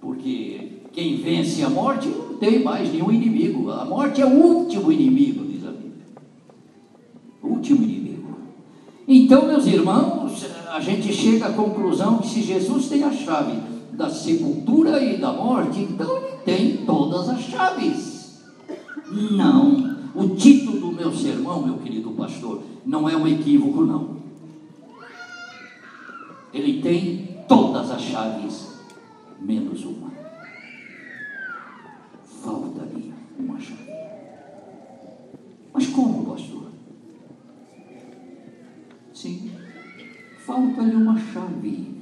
Porque 0.00 0.82
quem 0.92 1.16
vence 1.16 1.62
a 1.64 1.70
morte 1.70 2.08
não 2.08 2.34
tem 2.34 2.62
mais 2.62 2.92
nenhum 2.92 3.10
inimigo. 3.10 3.70
A 3.70 3.84
morte 3.84 4.20
é 4.20 4.26
o 4.26 4.30
último 4.30 4.92
inimigo, 4.92 5.44
diz 5.44 5.66
a 5.66 5.70
Bíblia. 5.70 6.06
O 7.42 7.48
último 7.48 7.82
inimigo. 7.82 8.36
Então, 9.06 9.46
meus 9.46 9.66
irmãos, 9.66 10.46
a 10.70 10.78
gente 10.80 11.12
chega 11.12 11.46
à 11.46 11.52
conclusão 11.52 12.18
que 12.18 12.28
se 12.28 12.40
Jesus 12.40 12.88
tem 12.88 13.02
a 13.02 13.12
chave 13.12 13.71
da 13.92 14.08
sepultura 14.08 15.02
e 15.02 15.18
da 15.18 15.32
morte, 15.32 15.80
então 15.80 16.16
ele 16.16 16.36
tem 16.44 16.76
todas 16.86 17.28
as 17.28 17.40
chaves. 17.40 18.42
Não. 19.10 19.92
O 20.14 20.28
título 20.36 20.80
do 20.80 20.92
meu 20.92 21.12
sermão, 21.12 21.62
meu 21.62 21.78
querido 21.78 22.10
pastor, 22.10 22.62
não 22.84 23.08
é 23.08 23.16
um 23.16 23.26
equívoco, 23.26 23.84
não. 23.84 24.16
Ele 26.52 26.82
tem 26.82 27.38
todas 27.48 27.90
as 27.90 28.02
chaves, 28.02 28.72
menos 29.40 29.84
uma. 29.84 30.10
Falta-lhe 32.42 33.12
uma 33.38 33.58
chave. 33.58 33.90
Mas 35.72 35.86
como, 35.86 36.26
pastor? 36.26 36.66
Sim, 39.14 39.50
falta-lhe 40.44 40.94
uma 40.94 41.18
chave. 41.18 41.92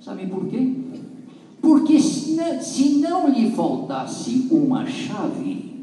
Sabe 0.00 0.26
por 0.26 0.46
quê? 0.46 0.72
Não, 2.34 2.60
se 2.60 2.98
não 2.98 3.28
lhe 3.28 3.50
faltasse 3.50 4.48
uma 4.50 4.86
chave, 4.86 5.74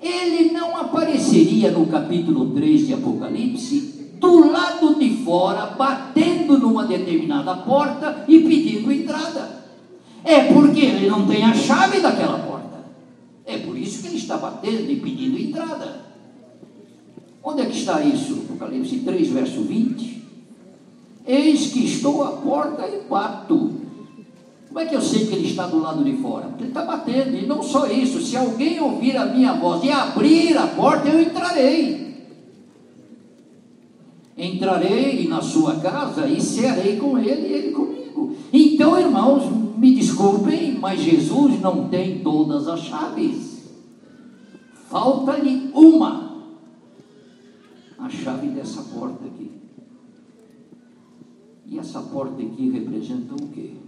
ele 0.00 0.52
não 0.52 0.76
apareceria 0.76 1.70
no 1.70 1.86
capítulo 1.86 2.54
3 2.54 2.86
de 2.86 2.94
Apocalipse 2.94 3.96
do 4.20 4.50
lado 4.50 4.94
de 4.98 5.10
fora, 5.24 5.66
batendo 5.66 6.58
numa 6.58 6.84
determinada 6.86 7.54
porta 7.56 8.24
e 8.28 8.40
pedindo 8.40 8.92
entrada. 8.92 9.64
É 10.24 10.52
porque 10.52 10.80
ele 10.80 11.08
não 11.08 11.26
tem 11.26 11.44
a 11.44 11.54
chave 11.54 12.00
daquela 12.00 12.38
porta. 12.38 12.84
É 13.44 13.58
por 13.58 13.76
isso 13.76 14.02
que 14.02 14.08
ele 14.08 14.16
está 14.16 14.36
batendo 14.36 14.90
e 14.90 14.96
pedindo 14.96 15.38
entrada. 15.38 16.06
Onde 17.42 17.62
é 17.62 17.66
que 17.66 17.76
está 17.76 18.02
isso? 18.02 18.44
Apocalipse 18.44 18.98
3, 18.98 19.28
verso 19.28 19.62
20. 19.62 20.22
Eis 21.26 21.72
que 21.72 21.84
estou 21.84 22.22
à 22.24 22.32
porta 22.32 22.86
e 22.88 23.08
bato. 23.08 23.85
Como 24.76 24.84
é 24.84 24.90
que 24.90 24.94
eu 24.94 25.00
sei 25.00 25.26
que 25.26 25.34
ele 25.34 25.48
está 25.48 25.66
do 25.66 25.78
lado 25.78 26.04
de 26.04 26.12
fora? 26.18 26.48
Porque 26.48 26.64
ele 26.64 26.68
está 26.68 26.84
batendo. 26.84 27.34
E 27.34 27.46
não 27.46 27.62
só 27.62 27.86
isso, 27.86 28.20
se 28.20 28.36
alguém 28.36 28.78
ouvir 28.78 29.16
a 29.16 29.24
minha 29.24 29.54
voz 29.54 29.82
e 29.82 29.90
abrir 29.90 30.54
a 30.54 30.66
porta, 30.66 31.08
eu 31.08 31.18
entrarei 31.18 32.04
entrarei 34.36 35.26
na 35.28 35.40
sua 35.40 35.76
casa 35.76 36.26
e 36.26 36.42
cearei 36.42 36.98
com 36.98 37.16
ele 37.16 37.48
e 37.48 37.52
ele 37.54 37.72
comigo. 37.72 38.36
Então, 38.52 39.00
irmãos, 39.00 39.50
me 39.78 39.94
desculpem, 39.94 40.78
mas 40.78 41.00
Jesus 41.00 41.58
não 41.58 41.88
tem 41.88 42.18
todas 42.18 42.68
as 42.68 42.80
chaves. 42.80 43.62
Falta-lhe 44.90 45.70
uma. 45.72 46.36
A 47.98 48.10
chave 48.10 48.48
dessa 48.48 48.82
porta 48.82 49.24
aqui. 49.24 49.52
E 51.64 51.78
essa 51.78 52.02
porta 52.02 52.42
aqui 52.42 52.68
representa 52.68 53.32
o 53.32 53.48
quê? 53.48 53.85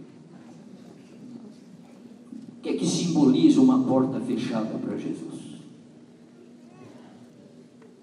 O 2.59 2.61
que, 2.61 2.71
é 2.71 2.73
que 2.77 2.85
simboliza 2.85 3.61
uma 3.61 3.85
porta 3.85 4.19
fechada 4.19 4.77
para 4.79 4.97
Jesus? 4.97 5.59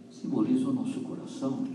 Simboliza 0.09 0.69
o 0.69 0.73
nosso 0.73 1.01
coração, 1.01 1.65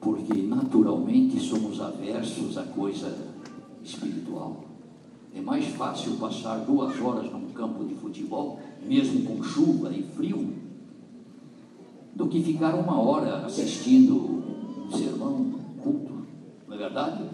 porque 0.00 0.40
naturalmente 0.42 1.40
somos 1.40 1.80
aversos 1.80 2.56
à 2.56 2.62
coisa 2.62 3.12
espiritual. 3.82 4.64
É 5.34 5.40
mais 5.40 5.66
fácil 5.66 6.12
passar 6.12 6.58
duas 6.58 7.00
horas 7.00 7.30
num 7.32 7.48
campo 7.48 7.84
de 7.84 7.96
futebol, 7.96 8.60
mesmo 8.86 9.24
com 9.24 9.42
chuva 9.42 9.92
e 9.92 10.04
frio, 10.04 10.54
do 12.14 12.28
que 12.28 12.40
ficar 12.40 12.76
uma 12.76 13.00
hora 13.00 13.44
assistindo 13.44 14.14
um 14.14 14.96
sermão, 14.96 15.34
um 15.34 15.82
culto. 15.82 16.12
Não 16.68 16.74
é 16.76 16.78
verdade? 16.78 17.24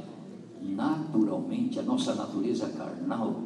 Naturalmente, 0.62 1.78
a 1.78 1.82
nossa 1.82 2.14
natureza 2.14 2.70
carnal 2.70 3.45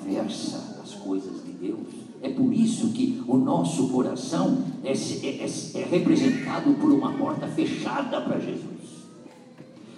aversa 0.00 0.80
às 0.82 0.94
coisas 0.94 1.44
de 1.44 1.52
Deus. 1.52 1.88
É 2.22 2.30
por 2.30 2.52
isso 2.52 2.92
que 2.92 3.22
o 3.26 3.36
nosso 3.36 3.88
coração 3.88 4.64
é, 4.84 4.92
é, 4.92 5.44
é, 5.44 5.80
é 5.80 5.84
representado 5.84 6.74
por 6.74 6.90
uma 6.90 7.12
porta 7.14 7.46
fechada 7.46 8.20
para 8.20 8.38
Jesus. 8.38 8.70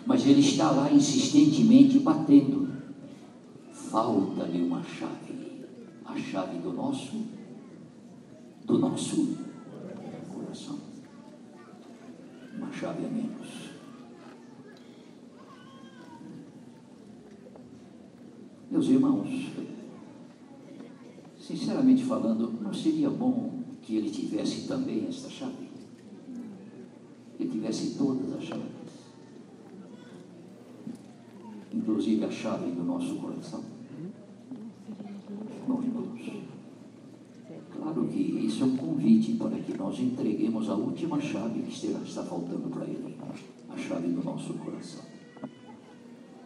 Mas 0.06 0.26
ele 0.26 0.40
está 0.40 0.70
lá 0.70 0.92
insistentemente 0.92 1.98
batendo. 1.98 2.70
Falta-lhe 3.72 4.62
uma 4.62 4.82
chave, 4.82 5.64
a 6.04 6.16
chave 6.16 6.58
do 6.58 6.72
nosso, 6.72 7.16
do 8.64 8.78
nosso 8.78 9.36
coração. 10.32 10.78
Uma 12.56 12.72
chave 12.72 13.04
a 13.04 13.08
menos. 13.08 13.72
Meus 18.70 18.88
irmãos, 18.88 19.28
sinceramente 21.56 22.02
falando, 22.04 22.50
não 22.62 22.72
seria 22.72 23.10
bom 23.10 23.60
que 23.82 23.96
ele 23.96 24.10
tivesse 24.10 24.66
também 24.66 25.06
esta 25.06 25.28
chave? 25.28 25.68
Que 27.36 27.46
tivesse 27.46 27.94
todas 27.98 28.32
as 28.32 28.44
chaves. 28.44 28.64
Inclusive 31.72 32.24
a 32.24 32.30
chave 32.30 32.70
do 32.70 32.82
nosso 32.82 33.16
coração. 33.16 33.62
Não, 35.68 35.82
irmãos. 35.82 36.20
Claro 37.76 38.04
que 38.06 38.18
isso 38.18 38.62
é 38.62 38.66
um 38.66 38.76
convite 38.76 39.32
para 39.34 39.58
que 39.58 39.76
nós 39.76 39.98
entreguemos 39.98 40.70
a 40.70 40.74
última 40.74 41.20
chave 41.20 41.62
que 41.62 41.86
está 41.86 42.22
faltando 42.22 42.68
para 42.70 42.84
ele 42.86 43.16
a 43.68 43.76
chave 43.76 44.08
do 44.08 44.24
nosso 44.24 44.54
coração. 44.54 45.02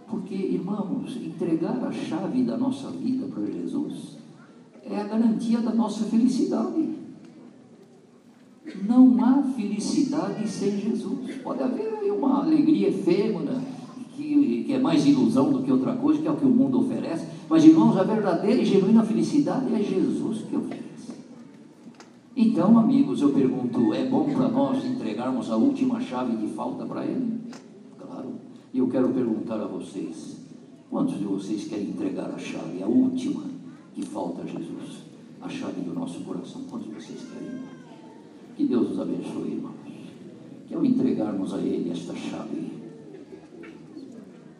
Porque, 0.08 0.34
irmãos, 0.34 1.16
entregar 1.16 1.84
a 1.84 1.92
chave 1.92 2.42
da 2.44 2.56
nossa 2.56 2.90
vida 2.90 3.26
para 3.26 3.44
Jesus 3.46 4.15
é 4.90 5.00
a 5.00 5.04
garantia 5.04 5.60
da 5.60 5.74
nossa 5.74 6.04
felicidade. 6.04 6.88
Não 8.86 9.24
há 9.24 9.42
felicidade 9.42 10.48
sem 10.48 10.78
Jesus. 10.78 11.36
Pode 11.42 11.62
haver 11.62 11.94
aí 12.00 12.10
uma 12.10 12.42
alegria 12.42 12.88
efêmera, 12.88 13.60
que, 14.14 14.64
que 14.64 14.72
é 14.72 14.78
mais 14.78 15.06
ilusão 15.06 15.52
do 15.52 15.62
que 15.62 15.70
outra 15.70 15.94
coisa, 15.94 16.20
que 16.20 16.28
é 16.28 16.30
o 16.30 16.36
que 16.36 16.44
o 16.44 16.50
mundo 16.50 16.80
oferece. 16.80 17.26
Mas, 17.48 17.64
irmãos, 17.64 17.96
a 17.96 18.02
verdadeira 18.02 18.60
e 18.60 18.64
genuína 18.64 19.04
felicidade 19.04 19.72
é 19.74 19.82
Jesus 19.82 20.42
que 20.42 20.56
oferece. 20.56 20.86
Então, 22.36 22.78
amigos, 22.78 23.20
eu 23.20 23.30
pergunto: 23.30 23.94
é 23.94 24.04
bom 24.04 24.24
para 24.24 24.48
nós 24.48 24.84
entregarmos 24.84 25.50
a 25.50 25.56
última 25.56 26.00
chave 26.00 26.36
que 26.36 26.48
falta 26.54 26.84
para 26.84 27.04
Ele? 27.04 27.40
Claro. 27.98 28.34
E 28.72 28.78
eu 28.78 28.88
quero 28.88 29.08
perguntar 29.10 29.60
a 29.60 29.66
vocês: 29.66 30.36
quantos 30.90 31.18
de 31.18 31.24
vocês 31.24 31.64
querem 31.64 31.90
entregar 31.90 32.30
a 32.30 32.38
chave, 32.38 32.82
a 32.82 32.86
última 32.86 33.55
que 33.96 34.02
falta 34.02 34.46
Jesus? 34.46 35.06
A 35.40 35.48
chave 35.48 35.80
do 35.80 35.94
nosso 35.94 36.20
coração? 36.20 36.62
Quantos 36.68 36.88
vocês 36.88 37.18
querem? 37.18 37.62
Que 38.54 38.66
Deus 38.66 38.90
os 38.90 39.00
abençoe, 39.00 39.52
irmãos. 39.52 39.72
Que 40.68 40.74
ao 40.74 40.84
entregarmos 40.84 41.54
a 41.54 41.58
Ele 41.58 41.90
esta 41.90 42.14
chave, 42.14 42.72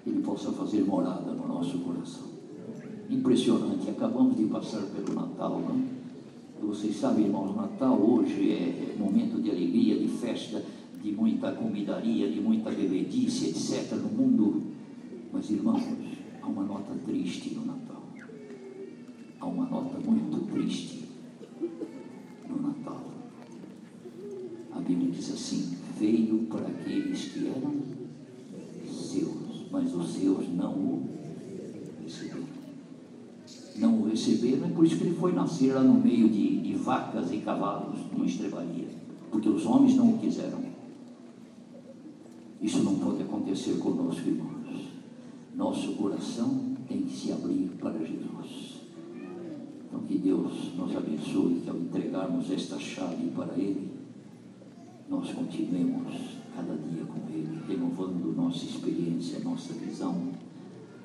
Ele 0.06 0.22
possa 0.22 0.52
fazer 0.52 0.84
morada 0.84 1.32
no 1.32 1.46
nosso 1.46 1.78
coração. 1.80 2.28
Impressionante, 3.10 3.90
acabamos 3.90 4.38
de 4.38 4.44
passar 4.44 4.80
pelo 4.80 5.14
Natal, 5.14 5.60
não? 5.60 5.84
Vocês 6.68 6.96
sabem, 6.96 7.26
irmãos, 7.26 7.54
Natal 7.54 8.00
hoje 8.00 8.50
é 8.50 8.96
momento 8.98 9.42
de 9.42 9.50
alegria, 9.50 9.98
de 9.98 10.08
festa, 10.08 10.64
de 11.02 11.12
muita 11.12 11.52
comidaria, 11.52 12.30
de 12.30 12.40
muita 12.40 12.70
bebedice, 12.70 13.50
etc. 13.50 13.92
no 13.96 14.08
mundo. 14.08 14.62
Mas, 15.30 15.50
irmãos, 15.50 15.82
há 16.40 16.46
uma 16.46 16.64
nota 16.64 16.94
triste 17.04 17.54
no 17.54 17.66
Natal. 17.66 17.95
Uma 19.46 19.66
nota 19.66 19.98
muito 19.98 20.52
triste 20.52 21.04
no 22.48 22.62
Natal. 22.62 23.00
A 24.72 24.80
Bíblia 24.80 25.10
diz 25.10 25.32
assim: 25.32 25.76
veio 25.98 26.46
para 26.50 26.66
aqueles 26.66 27.26
que 27.26 27.46
eram 27.46 27.74
seus, 28.92 29.70
mas 29.70 29.94
os 29.94 30.12
seus 30.12 30.48
não 30.48 30.72
o 30.72 31.08
receberam 32.02 32.46
não 33.78 34.00
o 34.00 34.08
receberam, 34.08 34.66
é 34.66 34.70
por 34.70 34.86
isso 34.86 34.96
que 34.96 35.04
ele 35.04 35.16
foi 35.16 35.32
nascer 35.32 35.74
lá 35.74 35.82
no 35.82 35.94
meio 35.94 36.28
de, 36.28 36.60
de 36.60 36.74
vacas 36.74 37.30
e 37.30 37.38
cavalos, 37.38 38.00
numa 38.10 38.24
estrebaria, 38.24 38.88
porque 39.30 39.48
os 39.48 39.66
homens 39.66 39.94
não 39.94 40.14
o 40.14 40.18
quiseram. 40.18 40.64
Isso 42.60 42.82
não 42.82 42.94
pode 42.94 43.22
acontecer 43.22 43.74
conosco, 43.78 44.26
irmãos. 44.26 44.88
Nosso 45.54 45.92
coração 45.92 46.74
tem 46.88 47.02
que 47.02 47.14
se 47.14 47.32
abrir 47.32 47.70
para 47.78 47.98
Jesus. 47.98 48.75
Então, 49.96 50.06
que 50.06 50.18
Deus 50.18 50.74
nos 50.76 50.94
abençoe, 50.94 51.62
que 51.64 51.70
ao 51.70 51.76
entregarmos 51.76 52.50
esta 52.50 52.78
chave 52.78 53.30
para 53.34 53.54
Ele, 53.56 53.88
nós 55.08 55.32
continuemos 55.32 56.14
cada 56.54 56.74
dia 56.74 57.04
com 57.04 57.32
Ele, 57.32 57.60
renovando 57.66 58.36
nossa 58.36 58.64
experiência, 58.64 59.38
nossa 59.40 59.72
visão, 59.72 60.32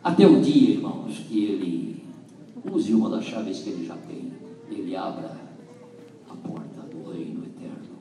até 0.04 0.28
o 0.28 0.42
dia, 0.42 0.72
irmãos, 0.72 1.20
que 1.20 1.46
Ele 1.46 2.02
Use 2.64 2.94
uma 2.94 3.10
das 3.10 3.26
chaves 3.26 3.60
que 3.60 3.72
ele 3.72 3.88
já 3.88 3.98
tem. 3.98 4.32
Ele 4.70 4.96
abra 4.96 5.36
a 6.30 6.36
porta 6.36 6.82
do 6.82 7.12
reino 7.12 7.44
eterno 7.44 7.98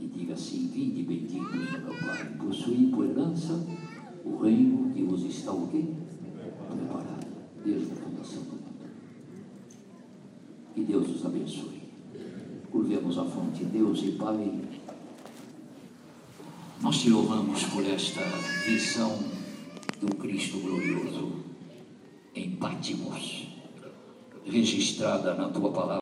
e 0.00 0.06
diga 0.06 0.32
assim: 0.32 0.68
Vinde 0.68 1.02
benditos 1.02 1.50
do 1.50 1.84
meu 1.84 1.94
Pai, 2.00 2.24
possuí 2.38 2.86
por 2.86 3.04
herança 3.04 3.62
o 4.24 4.38
reino 4.38 4.90
que 4.94 5.02
vos 5.02 5.22
está 5.24 5.52
o 5.52 5.68
quê? 5.68 5.84
Preparado 6.70 7.26
desde 7.62 7.92
a 7.92 7.96
fundação 7.96 8.42
do 8.44 8.63
Deus 10.84 11.08
os 11.08 11.26
abençoe. 11.26 11.82
Curvemos 12.70 13.18
a 13.18 13.24
fonte, 13.24 13.64
Deus 13.64 14.02
e 14.02 14.12
Pai. 14.12 14.60
Nós 16.80 16.98
te 16.98 17.10
louvamos 17.10 17.64
por 17.64 17.84
esta 17.86 18.20
visão 18.66 19.18
do 20.00 20.14
Cristo 20.16 20.58
glorioso 20.58 21.32
em 22.34 22.50
Pátimos 22.56 23.54
registrada 24.44 25.34
na 25.34 25.48
tua 25.48 25.70
palavra. 25.70 25.84